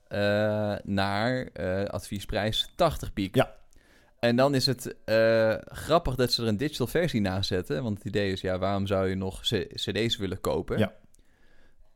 [0.08, 3.36] eh, naar eh, adviesprijs 80 piek.
[3.36, 3.56] Ja.
[4.20, 7.84] En dan is het eh, grappig dat ze er een digital versie naast zetten.
[7.84, 9.42] Want het idee is, ja, waarom zou je nog
[9.74, 10.78] cd's willen kopen?
[10.78, 10.94] Ja.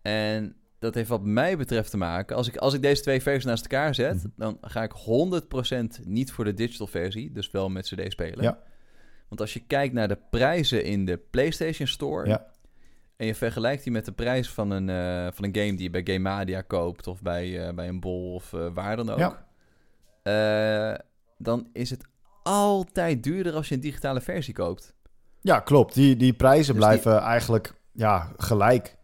[0.02, 2.36] En dat heeft wat mij betreft te maken...
[2.36, 4.16] Als ik, als ik deze twee versies naast elkaar zet...
[4.16, 4.28] Mhm.
[4.36, 4.94] dan ga ik
[6.02, 7.32] 100% niet voor de digital versie.
[7.32, 8.44] Dus wel met cd spelen.
[8.44, 8.60] Ja.
[9.28, 12.28] Want als je kijkt naar de prijzen in de PlayStation Store...
[12.28, 12.46] Ja.
[13.18, 15.90] en je vergelijkt die met de prijs van een, eh, van een game die je
[15.90, 17.08] bij Gamemadia koopt...
[17.08, 19.20] of bij, eh, bij een bol of eh, waar dan ook...
[20.24, 21.02] Ja.
[21.38, 22.06] dan is het
[22.44, 24.96] altijd duurder als je een digitale versie koopt.
[25.42, 25.94] Ja, klopt.
[25.94, 28.97] Die, die prijzen Dus blijven eigenlijk ja, gelijk.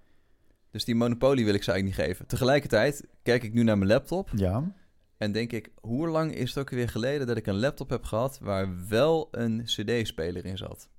[0.74, 2.28] Dus die monopolie wil ik ze eigenlijk niet geven.
[2.28, 4.72] Tegelijkertijd kijk ik nu naar mijn laptop Ja.
[5.18, 8.04] en denk ik, hoe lang is het ook weer geleden dat ik een laptop heb
[8.04, 10.90] gehad waar wel een CD-speler in zat?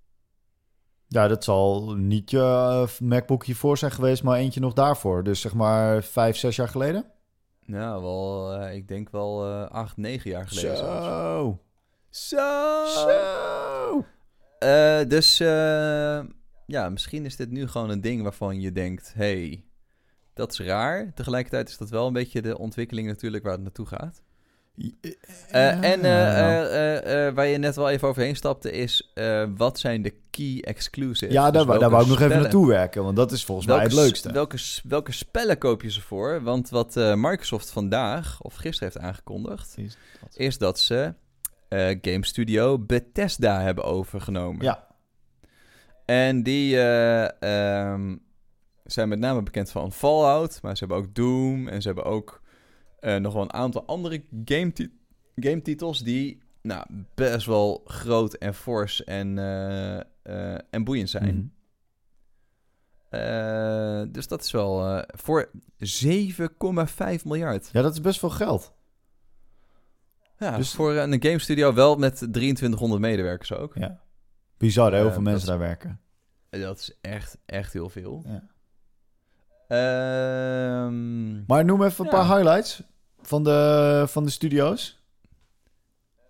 [1.09, 5.25] Ja, dat zal niet je eh, MacBook hiervoor zijn geweest, maar eentje nog daarvoor.
[5.25, 7.05] Dus zeg maar vijf, zes jaar geleden.
[7.66, 11.07] Nou, wel, eh, ik denk wel eh, acht, negen jaar geleden zelfs.
[11.07, 11.59] Zo.
[12.11, 14.05] Zo!
[15.09, 15.39] Dus
[16.67, 19.65] ja, misschien is dit nu gewoon een ding waarvan je denkt, hey,
[20.35, 21.12] dat is raar.
[21.15, 24.23] Tegelijkertijd is dat wel een beetje de ontwikkeling natuurlijk waar het naartoe gaat.
[25.51, 26.65] Eh, en eh, Ja.
[26.67, 29.12] eh, waar je net wel even overheen stapte is,
[29.57, 31.35] wat zijn de key exclusives?
[31.35, 33.45] ja, daar, Dus wou- daar welke wou ik nog even naartoe werken, want dat is
[33.45, 34.33] volgens mij het leukste.
[34.33, 36.43] Welke, welke spellen koop je ze voor?
[36.43, 41.15] Want wat Microsoft vandaag, of gisteren heeft aangekondigd, Is dat- is dat ze
[42.01, 44.65] Game Studio Bethesda hebben overgenomen.
[44.65, 44.87] Ja.
[46.05, 48.17] En die eh, ehm,
[48.85, 52.43] zijn met name bekend van Fallout, maar ze hebben ook Doom en ze hebben ook
[53.01, 54.73] eh, nog wel een aantal andere game,
[55.35, 61.35] game titels die nou, best wel groot en fors en, eh, en boeiend zijn.
[61.35, 61.47] Mhm.
[64.13, 67.69] Dus dat is wel voor 7,5 miljard.
[67.73, 68.75] Ja, dat is best veel geld.
[70.39, 73.75] Ja, dus voor een game studio wel met 2300 medewerkers ook.
[73.75, 74.04] Ja.
[74.59, 76.01] Bizar, hè, heel veel mensen daar werken.
[76.51, 78.25] Dat is echt, echt heel veel.
[78.27, 78.43] Ja.
[79.69, 82.17] Ehm, Maar noem even een Ja.
[82.27, 82.83] paar highlights
[83.23, 85.03] van de, van de studio's.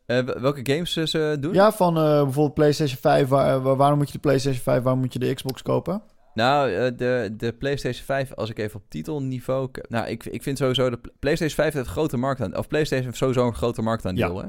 [0.07, 1.53] eh, welke games ze doen?
[1.55, 3.29] Ja, van eh, bijvoorbeeld PlayStation 5.
[3.29, 6.03] Waar, waar- waarom moet je de PlayStation 5, waarom moet je de Xbox kopen?
[6.35, 9.71] Nou, eh, de, de PlayStation 5, als ik even op titelniveau...
[9.71, 10.91] k- Nou, ik, ik vind sowieso...
[10.91, 12.57] De Pl- PlayStation 5 heeft een grote markt aan...
[12.57, 14.49] Of PlayStation heeft sowieso een grote marktaandeel, hè?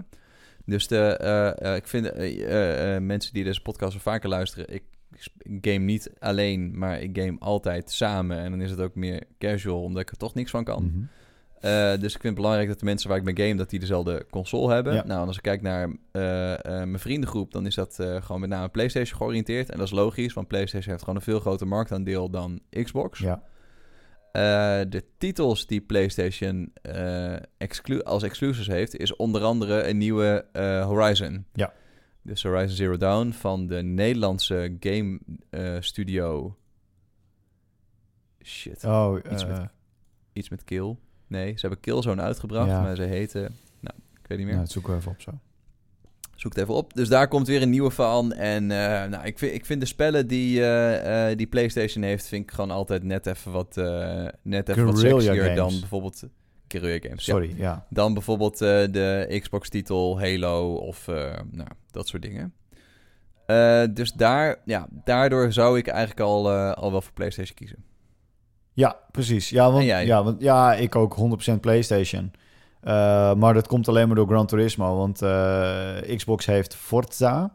[0.66, 2.11] Dus de, eh, eh, ik vind...
[2.11, 4.74] eh, mensen die deze podcast al vaker luisteren...
[4.74, 4.84] Ik,
[5.61, 8.38] game niet alleen, maar ik game altijd samen.
[8.38, 10.84] En dan is het ook meer casual, omdat ik er toch niks van kan.
[10.84, 11.05] Mhm.
[11.99, 13.55] Dus ik vind het belangrijk dat de mensen waar ik mee game...
[13.55, 14.93] dat die dezelfde console hebben.
[14.93, 15.05] Ja.
[15.05, 17.51] Nou, en als ik kijk naar mijn vriendengroep...
[17.51, 19.70] dan is dat gewoon met name PlayStation georiënteerd.
[19.70, 23.20] En dat is logisch, want PlayStation heeft gewoon een veel groter marktaandeel dan Xbox.
[23.20, 23.43] Ja.
[24.36, 30.46] Eh, de titels die PlayStation eh, exclu als exclusives heeft, is onder andere een nieuwe
[30.52, 31.46] eh, Horizon.
[31.54, 31.74] Ja.
[32.22, 35.20] Dus Horizon Zero Dawn van de Nederlandse game
[35.80, 36.56] studio.
[38.44, 38.84] Shit.
[38.84, 39.68] Oh, Iets met-
[40.34, 40.96] Iets met Kill.
[41.28, 42.82] Nee, ze hebben Killzone uitgebracht, Ja.
[42.82, 43.42] maar ze heten...
[43.80, 44.56] Nou, ik weet niet meer.
[44.56, 45.32] nou, dat zoeken we even op zo.
[46.36, 46.94] Zoek het even op.
[46.94, 48.34] Dus daar komt weer een nieuwe van.
[48.34, 52.28] En eh, nou, ik, vind, ik vind de spellen die, eh, eh, die PlayStation heeft,
[52.28, 53.76] vind ik gewoon altijd net even wat,
[54.42, 55.56] net even wat Guerrilla sexier games.
[55.56, 56.24] dan bijvoorbeeld
[56.68, 57.24] Guerrilla Games.
[57.24, 57.86] Sorry, ja.
[57.90, 61.08] Dan bijvoorbeeld de Xbox-titel Halo of
[61.52, 62.54] nou, dat soort dingen.
[63.94, 67.84] Dus daar, ja, daardoor zou ik eigenlijk al, al wel voor PlayStation kiezen.
[68.74, 69.50] Ja, precies.
[69.50, 72.32] Ja, want, ja, want, ja, ik ook 100% PlayStation.
[72.86, 74.98] Eh, maar dat komt alleen maar door Gran Turismo.
[74.98, 77.54] Want eh, Xbox heeft Forza.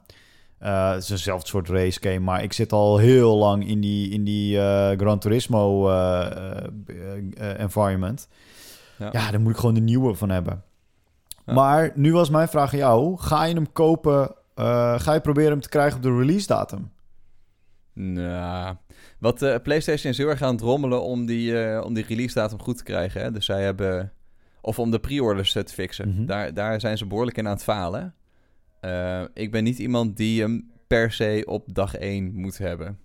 [0.59, 2.19] Eh, het is eenzelfde soort race game.
[2.19, 4.57] Maar ik zit al heel lang in die, in die
[4.97, 5.91] Gran Turismo
[7.57, 8.29] environment.
[8.99, 9.09] Ja.
[9.13, 9.31] Ja.
[9.31, 10.63] daar moet ik gewoon de nieuwe van hebben.
[11.47, 11.53] Ja.
[11.53, 13.19] Maar nu was mijn vraag aan jou.
[13.19, 14.35] Ga je hem kopen?
[14.97, 16.91] ga je proberen hem te krijgen op de release datum?
[17.93, 18.77] Nou,
[19.19, 22.77] wat PlayStation is heel erg aan het rommelen om die, om die release datum goed
[22.77, 23.21] te krijgen.
[23.21, 23.31] Hè?
[23.31, 24.13] Dus zij hebben,
[24.61, 26.09] of om de pre-orders te fixen.
[26.09, 26.27] Mhm.
[26.27, 28.15] daar, daar zijn ze behoorlijk in aan het falen.
[28.81, 32.99] Eh, ik ben niet iemand die hem per se op dag 1 moet hebben.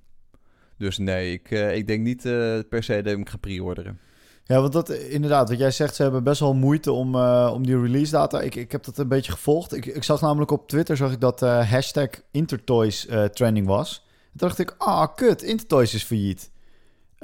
[0.77, 3.99] Dus nee, ik, eh, ik denk niet eh, per se dat ik hem ga pre-orderen.
[4.43, 7.15] Ja, want dat inderdaad, wat jij zegt, ze hebben best wel moeite om,
[7.49, 8.41] om die release data.
[8.41, 9.75] Ik, ik heb dat een beetje gevolgd.
[9.75, 14.05] Ik, ik zag namelijk op Twitter zag ik dat hashtag Intertoys trending was.
[14.37, 16.51] Toen dacht ik, ah, kut, Intertoys is failliet.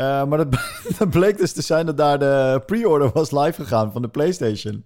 [0.02, 0.48] Eh, maar dat,
[0.98, 4.84] dat bleek dus te zijn dat daar de pre-order was live gegaan van de PlayStation.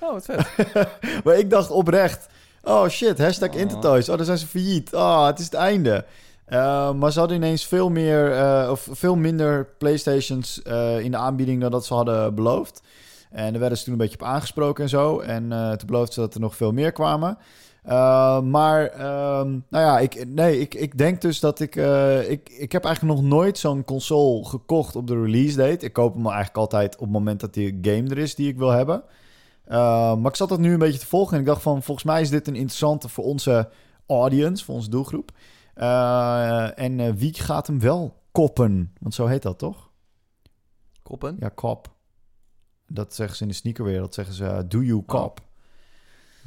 [0.00, 0.46] Oh, wat vet.
[1.24, 2.26] Maar ik dacht oprecht,
[2.62, 3.60] oh shit, hashtag Oh.
[3.60, 4.08] Intertoys.
[4.08, 4.94] Oh, dan zijn ze failliet.
[4.94, 6.04] Ah, het is het einde.
[6.44, 11.16] Eh, maar ze hadden ineens veel meer eh, of veel minder PlayStations eh, in de
[11.16, 12.82] aanbieding dan dat ze hadden beloofd.
[13.30, 15.20] En daar werden ze toen een beetje op aangesproken en zo.
[15.20, 17.38] En eh, toen beloofden ze dat er nog veel meer kwamen.
[17.86, 22.48] Eh, maar, ehm, nou ja, ik, nee, ik, ik denk dus dat ik, eh, ik...
[22.48, 25.84] Ik heb eigenlijk nog nooit zo'n console gekocht op de release date.
[25.84, 28.58] Ik koop hem eigenlijk altijd op het moment dat die game er is die ik
[28.58, 29.02] wil hebben.
[29.68, 29.74] Uh,
[30.16, 31.82] maar ik zat dat nu een beetje te volgen en ik dacht van...
[31.82, 33.68] volgens mij is dit een interessante voor onze
[34.06, 35.30] audience, voor onze doelgroep.
[36.74, 38.92] En wie gaat hem wel koppen?
[39.00, 39.90] Want zo heet dat, toch?
[41.02, 41.36] Koppen?
[41.38, 41.94] Ja, kop.
[42.86, 44.14] Dat zeggen ze in de sneakerwereld.
[44.14, 45.45] zeggen ze, do you cop?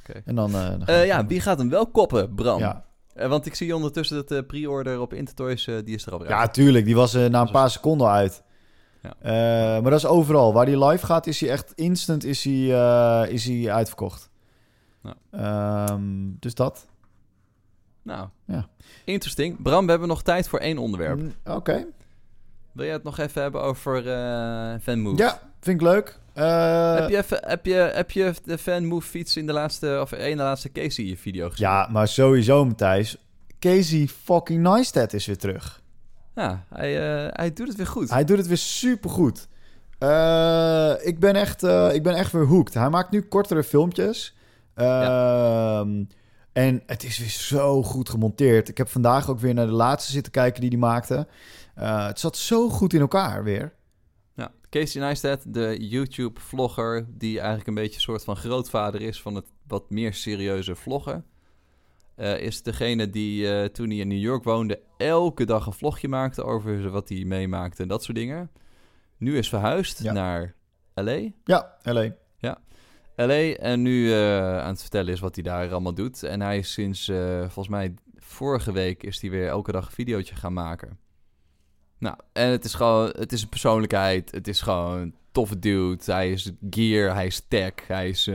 [0.10, 0.22] Okay.
[0.26, 0.51] En dan...
[0.51, 2.60] dan uh, ja, wie gaat hem wel koppen, Bram?
[2.60, 2.86] Ja.
[3.16, 6.28] Uh, want ik zie ondertussen dat de pre-order op Intertoys, uh, die is er al
[6.28, 6.86] Ja, tuurlijk.
[6.86, 8.43] Die was uh, na een paar seconden uit.
[9.01, 9.14] Ja.
[9.22, 10.53] Uh, maar dat is overal.
[10.53, 14.30] Waar die live gaat, is hij echt instant is hij, is hij uitverkocht.
[15.32, 16.88] Um, dus dat.
[18.01, 18.68] Nou, ja.
[19.05, 19.62] interesting.
[19.62, 21.20] Bram, we hebben nog tijd voor één onderwerp.
[21.20, 21.55] Mm, Oké.
[21.55, 21.88] Okay.
[22.72, 24.01] Wil jij het nog even hebben over
[24.82, 25.18] fanmove?
[25.18, 26.20] Ja, vind ik leuk.
[26.39, 30.11] Uh, heb, je even, heb, je, heb je de fanmove fiets in de laatste, of
[30.11, 31.67] één de laatste Casey video gezien?
[31.67, 33.17] Ja, maar sowieso Matthijs.
[33.59, 35.81] Casey fucking Neistat is weer terug.
[36.35, 38.09] Ja, hij, uh, hij doet het weer goed.
[38.09, 39.47] Hij doet het weer supergoed.
[39.99, 41.63] Uh, ik, ben echt,
[41.93, 42.73] ik ben echt weer hooked.
[42.73, 44.35] Hij maakt nu kortere filmpjes.
[44.75, 45.85] Ja.
[46.53, 48.69] En het is weer zo goed gemonteerd.
[48.69, 51.27] Ik heb vandaag ook weer naar de laatste zitten kijken die hij maakte.
[51.73, 53.73] Het zat zo goed in elkaar weer.
[54.70, 57.05] Casey Neistat, de YouTube-vlogger...
[57.09, 59.22] die eigenlijk een beetje een soort van grootvader is...
[59.22, 61.26] van het wat meer serieuze vloggen...
[62.17, 64.82] Uh, is degene die uh, toen hij in New York woonde...
[64.97, 68.51] elke dag een vlogje maakte over wat hij meemaakte en dat soort dingen.
[69.17, 70.13] Nu is verhuisd ja.
[70.13, 70.55] naar
[70.93, 71.30] L.A.
[71.43, 72.11] Ja, L.A.
[72.38, 72.61] Ja,
[73.15, 73.53] L.A.
[73.53, 76.24] En nu uh, aan het vertellen is wat hij daar allemaal doet.
[76.24, 79.03] En hij is sinds, volgens mij vorige week...
[79.03, 80.99] is hij weer elke dag een videootje gaan maken.
[81.99, 83.13] Nou, en het is gewoon...
[83.17, 84.31] Het is een persoonlijkheid.
[84.31, 86.03] Het is gewoon een toffe dude.
[86.05, 88.29] Hij is gear, hij is tech, hij is...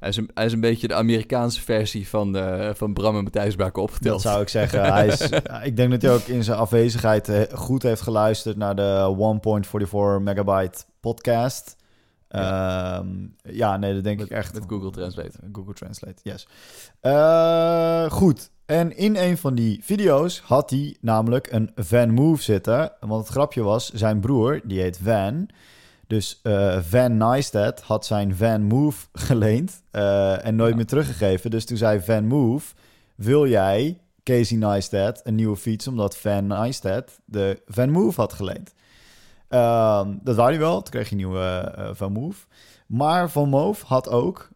[0.00, 3.22] Hij is een, hij is een beetje de Amerikaanse versie van, eh, van Bram en
[3.22, 4.22] Matthijs Baken opgeteld.
[4.22, 4.92] Dat zou ik zeggen.
[4.92, 5.20] Hij is,
[5.70, 9.16] ik denk dat hij ook in zijn afwezigheid eh, goed heeft geluisterd naar de
[10.18, 11.76] 1.44 megabyte podcast.
[12.28, 13.04] Ja.
[13.42, 14.54] ja, nee, dat denk met, ik echt.
[14.54, 15.38] Met Google Translate.
[15.52, 16.48] Google Translate, yes.
[17.02, 18.50] Uh, goed.
[18.70, 22.92] En in een van die video's had hij namelijk een Van Move zitten.
[23.00, 25.48] Want het grapje was, zijn broer, die heet Van.
[26.06, 30.76] Dus uh, Van Neistat had zijn Van Move geleend uh, en nooit ja.
[30.76, 31.50] meer teruggegeven.
[31.50, 32.74] Dus toen zei Van Move,
[33.14, 35.88] wil jij Casey Neistat een nieuwe fiets...
[35.88, 38.74] omdat Van Neistat de Van Move had geleend.
[39.48, 42.46] Uh, dat wou hij wel, toen kreeg hij een nieuwe uh, Van Move.
[42.90, 44.48] Maar Van Move had ook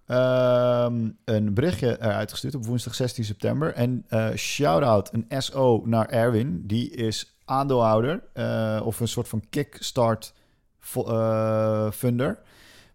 [1.24, 3.74] een berichtje eruit gestuurd op woensdag 16 september.
[3.74, 4.04] En
[4.36, 6.62] shout-out, een SO naar Erwin.
[6.66, 8.22] Die is aandeelhouder
[8.82, 10.34] of een soort van kickstart
[10.96, 12.38] uh, funder.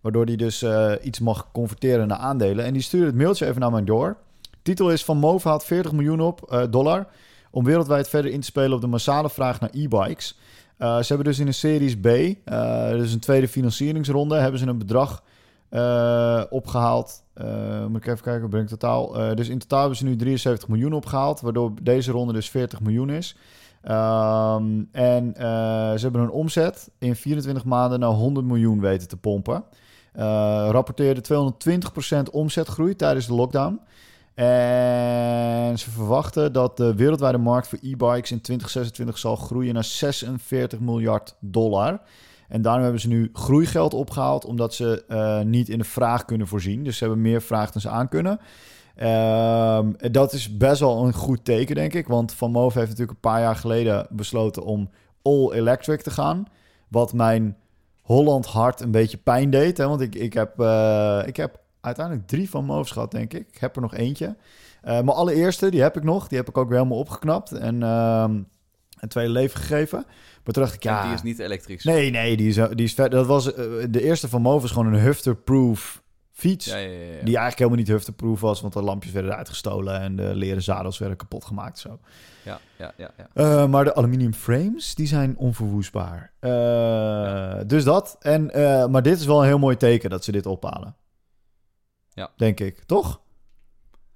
[0.01, 2.65] Waardoor die dus uh, iets mag converteren naar aandelen.
[2.65, 4.17] En die stuurde het mailtje even naar mij door.
[4.61, 7.07] Titel is Van Move haalt 40 miljoen op uh, dollar.
[7.51, 10.39] Om wereldwijd verder in te spelen op de massale vraag naar e-bikes.
[10.80, 12.07] Ze hebben dus in een Series B,
[12.91, 15.23] dus een tweede financieringsronde, hebben ze een bedrag
[16.49, 17.23] opgehaald.
[17.88, 19.36] moet ik even kijken, ik totaal.
[19.36, 21.41] dus in totaal hebben ze nu 73 miljoen opgehaald.
[21.41, 23.36] Waardoor deze ronde dus 40 miljoen is.
[23.84, 29.63] Um, en ze hebben een omzet in 24 maanden naar 100 miljoen weten te pompen.
[30.69, 31.21] Rapporteerde
[32.27, 33.80] 220% omzetgroei tijdens de lockdown.
[34.39, 40.79] En ze verwachten dat de wereldwijde markt voor e-bikes in 2026 zal groeien naar 46
[40.79, 42.01] miljard dollar.
[42.47, 46.47] En daarom hebben ze nu groeigeld opgehaald, omdat ze uh, niet in de vraag kunnen
[46.47, 46.83] voorzien.
[46.83, 48.39] Dus ze hebben meer vraag dan ze aan kunnen.
[49.03, 52.07] Um, dat is best wel een goed teken, denk ik.
[52.07, 54.89] Want Van Moof heeft natuurlijk een paar jaar geleden besloten om
[55.21, 56.45] all electric te gaan.
[56.87, 57.57] Wat mijn
[58.01, 59.77] Holland hart een beetje pijn deed.
[59.77, 59.87] Hè?
[59.87, 61.59] Want ik, ik, heb, uh, ik heb
[61.95, 63.47] uiteindelijk drie Van Moofs gehad, denk ik.
[63.51, 64.25] Ik heb er nog eentje.
[64.25, 64.35] Uh,
[64.83, 66.27] mijn allereerste, die heb ik nog.
[66.27, 67.51] Die heb ik ook weer helemaal opgeknapt.
[67.51, 70.03] En een tweede leven gegeven.
[70.43, 71.03] Maar toen dacht ik, ja...
[71.03, 71.83] Die is niet elektrisch.
[71.83, 72.95] Nee, nee, die is, die is.
[72.95, 73.53] Dat was, uh,
[73.89, 76.65] de eerste Van Moof is gewoon een hufter-proof fiets.
[76.65, 80.15] Ja, ja, ja, die eigenlijk helemaal niet hufteproof was, want de lampjes werden uitgestolen en
[80.15, 81.79] de leren zadels werden kapot gemaakt.
[81.79, 81.99] Zo.
[82.43, 83.11] Ja, ja, ja.
[83.17, 83.27] ja.
[83.33, 86.31] Uh, maar de aluminium frames, die zijn onverwoestbaar.
[86.41, 87.59] Uh.
[87.67, 88.15] Dus dat.
[88.19, 88.45] En,
[88.91, 90.95] maar dit is wel een heel mooi teken dat ze dit ophalen.
[92.20, 92.32] Ja.
[92.38, 93.22] Denk ik, toch?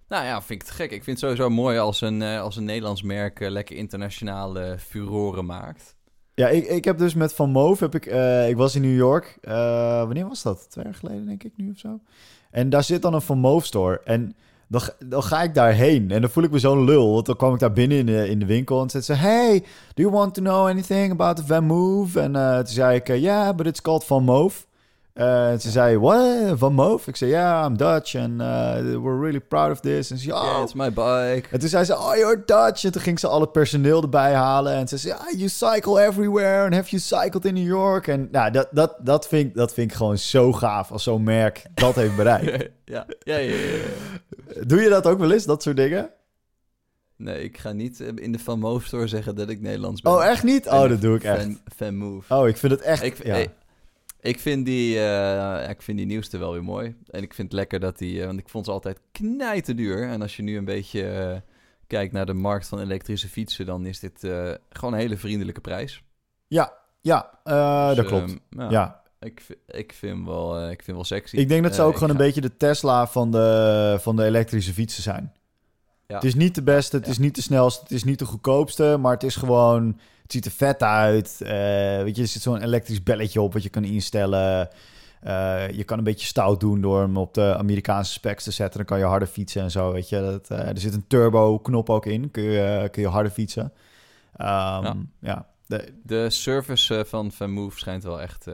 [0.08, 0.92] Nou ja, vind ik het gek.
[0.92, 5.96] Ik vind het sowieso mooi als een, als een Nederlands merk lekker internationale furoren maakt.
[6.34, 8.96] Ja, ik, ik heb dus met Van Move, heb ik, uh, ik was in New
[8.96, 9.38] York.
[9.42, 9.54] Uh,
[9.98, 10.70] wanneer was dat?
[10.70, 12.00] Twee jaar geleden, denk ik, nu of zo.
[12.52, 14.02] En daar zit dan een Van Move store.
[14.04, 14.36] En
[14.68, 16.12] dan, dan ga ik daarheen.
[16.12, 17.14] En dan voel ik me zo'n lul.
[17.14, 19.14] Want dan kwam ik daar binnen in de, in de winkel en zei ze...
[19.14, 19.60] Hey,
[19.94, 22.20] do you want to know anything about the Van Move?
[22.20, 24.66] En uh, toen zei ik, ja, yeah, but it's called Van Move.
[25.14, 26.58] Uh, en ze zei, what?
[26.58, 27.08] Van Moof?
[27.08, 30.12] Ik zei, ja, yeah, I'm Dutch and uh, we're really proud of this.
[30.12, 30.44] En ze zei, oh.
[30.44, 31.48] Yeah, it's my bike.
[31.52, 32.84] En toen zei ze, oh, you're Dutch.
[32.84, 34.74] En toen ging ze alle personeel erbij halen.
[34.74, 36.64] En ze zei, yeah, you cycle everywhere.
[36.64, 38.08] And have you cycled in New York?
[38.08, 41.24] En nou, dat, dat, dat, vind, ik, dat vind ik gewoon zo gaaf als zo'n
[41.24, 42.52] merk dat heeft bereikt.
[42.86, 43.06] ja.
[43.20, 46.10] Ja, ja, ja, Doe je dat ook wel eens, dat soort dingen?
[47.18, 50.12] Nee, ik ga niet in de Van Moof store zeggen dat ik Nederlands ben.
[50.12, 50.68] Oh, echt niet?
[50.68, 51.42] Oh, dat doe ik echt.
[51.42, 52.34] Fan, fan move.
[52.36, 53.04] Oh, ik vind het echt...
[53.04, 53.46] Ik, ja.
[54.24, 56.96] Ik vind, die, uh, ik vind die nieuwste wel weer mooi.
[57.10, 58.20] En ik vind het lekker dat die...
[58.20, 60.08] Uh, want ik vond ze altijd knijten duur.
[60.08, 61.40] En als je nu een beetje uh,
[61.88, 63.66] kijkt naar de markt van elektrische fietsen...
[63.66, 64.20] dan is dit
[64.70, 66.04] gewoon een hele vriendelijke prijs.
[66.48, 68.38] Ja, ja dus, dat klopt.
[68.50, 68.70] ja.
[68.70, 69.02] ja.
[69.20, 71.36] Ik, ik, vind wel, ik vind wel sexy.
[71.36, 72.16] Ik denk dat ze ook gewoon ga...
[72.16, 75.34] een beetje de Tesla van de, van de elektrische fietsen zijn.
[76.14, 76.20] Ja.
[76.20, 77.12] Het is niet de beste, het ja.
[77.12, 78.98] is niet de snelste, het is niet de goedkoopste...
[79.00, 80.00] maar het is gewoon...
[80.22, 81.38] Het ziet er vet uit.
[81.42, 81.50] Uh,
[82.04, 84.70] weet je, er zit zo'n elektrisch belletje op wat je kan instellen.
[85.24, 88.78] Uh, je kan een beetje stout doen door hem op de Amerikaanse specs te zetten.
[88.78, 90.22] Dan kan je harder fietsen en zo, weet je.
[90.22, 92.32] Dat, uh, er zit een turbo-knop ook in.
[92.32, 93.64] Kun je, kun je harder fietsen.
[93.64, 93.72] Um,
[94.38, 94.96] ja.
[95.20, 95.48] ja.
[95.66, 98.46] De, de service van Van Move schijnt wel echt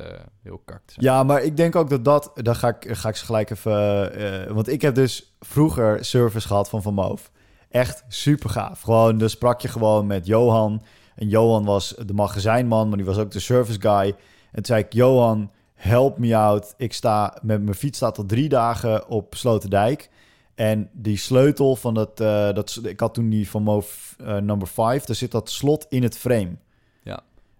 [0.44, 1.06] heel kak te zijn.
[1.06, 2.32] Ja, maar ik denk ook dat dat...
[2.34, 4.54] Dan ga ik, ga ik ze gelijk even...
[4.54, 7.30] want ik heb dus vroeger service gehad van Van Move.
[7.70, 8.82] Echt super gaaf.
[8.82, 10.82] Gewoon, dan sprak je gewoon met Johan...
[11.20, 14.08] En Johan was de magazijnman, maar die was ook de service guy.
[14.08, 14.16] En
[14.52, 16.74] toen zei ik, Johan, help me out.
[16.78, 20.10] Ik sta met mijn fiets staat al drie dagen op Sloterdijk.
[20.56, 24.68] En die sleutel van dat, uh, dat ik had toen die van Move uh, number
[24.68, 26.56] 5, daar zit dat slot in het frame.
[27.04, 27.20] Ja.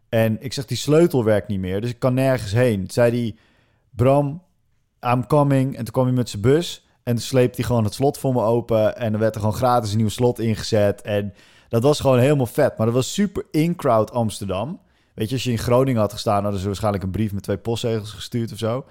[0.10, 2.78] En ik zeg, die sleutel werkt niet meer, dus ik kan nergens heen.
[2.78, 3.36] Toen zei hij,
[3.90, 4.42] Bram,
[5.02, 5.78] I'm coming.
[5.78, 8.34] En toen kwam hij met zijn bus en toen sleepte hij gewoon het slot voor
[8.34, 8.98] me open.
[8.98, 11.02] En er werd er gewoon gratis een nieuw slot ingezet.
[11.02, 11.34] En
[11.70, 12.78] dat was gewoon helemaal vet.
[12.78, 14.80] Maar dat was super in-crowd Amsterdam.
[15.16, 17.58] Weet je, als je in Groningen had gestaan, hadden ze waarschijnlijk een brief met twee
[17.58, 18.86] postzegels gestuurd of zo.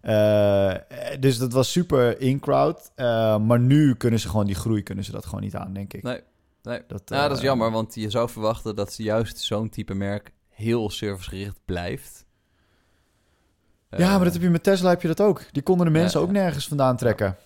[0.00, 0.74] Eh,
[1.20, 2.92] dus dat was super in-crowd.
[2.94, 5.92] Eh, maar nu kunnen ze gewoon die groei, kunnen ze dat gewoon niet aan, denk
[5.92, 6.02] ik.
[6.02, 6.20] Nee,
[6.62, 6.80] nee.
[6.86, 10.32] Dat, Ja, dat is eh, jammer, want je zou verwachten dat juist zo'n type merk
[10.48, 12.26] heel servicegericht blijft.
[13.90, 15.42] Ja, maar dat heb je met Tesla heb je dat ook.
[15.52, 17.36] Die konden de mensen Ja, ook nergens vandaan trekken.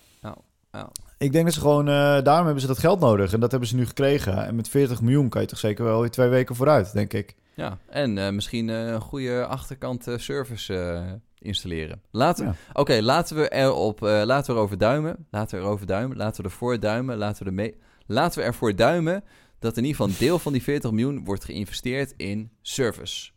[0.77, 0.89] Ja.
[1.17, 3.33] Ik denk dat ze gewoon, eh, daarom hebben ze dat geld nodig.
[3.33, 4.45] En dat hebben ze nu gekregen.
[4.45, 7.35] En met 40 miljoen kan je toch zeker wel weer twee weken vooruit, denk ik.
[7.53, 12.01] Ja, en eh, misschien eh, een goede achterkant service installeren.
[12.11, 12.55] Laten, Ja.
[12.73, 15.27] Oké, laten we erop, laten we erover duimen.
[15.31, 16.17] Laten we erover duimen.
[16.17, 17.17] Laten we ervoor duimen.
[17.17, 17.75] Laten we, ermee,
[18.05, 19.23] laten we ervoor duimen
[19.59, 23.31] dat in ieder geval een deel van die 40 miljoen wordt geïnvesteerd in service.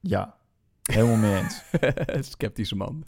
[0.00, 0.35] Ja,
[0.92, 1.62] helemaal mee eens.
[2.32, 3.04] Sceptische man.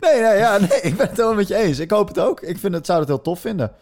[0.00, 1.78] Nee, nee, ja, nee, ik ben het helemaal met je eens.
[1.78, 2.40] Ik hoop het ook.
[2.40, 3.72] Ik vind het, zou het heel tof vinden.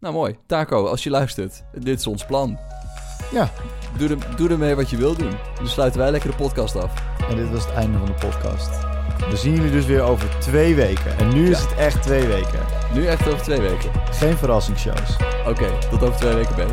[0.00, 0.36] Nou, mooi.
[0.46, 2.58] Taco, als je luistert, dit is ons plan.
[3.32, 3.50] Ja.
[3.96, 5.34] Doe, er, doe ermee wat je wil doen.
[5.54, 6.92] Dan sluiten wij lekker de podcast af.
[7.28, 8.70] En dit was het einde van de podcast.
[9.30, 11.18] We zien jullie dus weer over twee weken.
[11.18, 12.60] En nu is het echt twee weken.
[12.94, 13.90] Nu echt over twee weken.
[14.10, 15.16] Geen verrassingsshows.
[15.46, 16.68] Oké, tot over twee weken, Ben.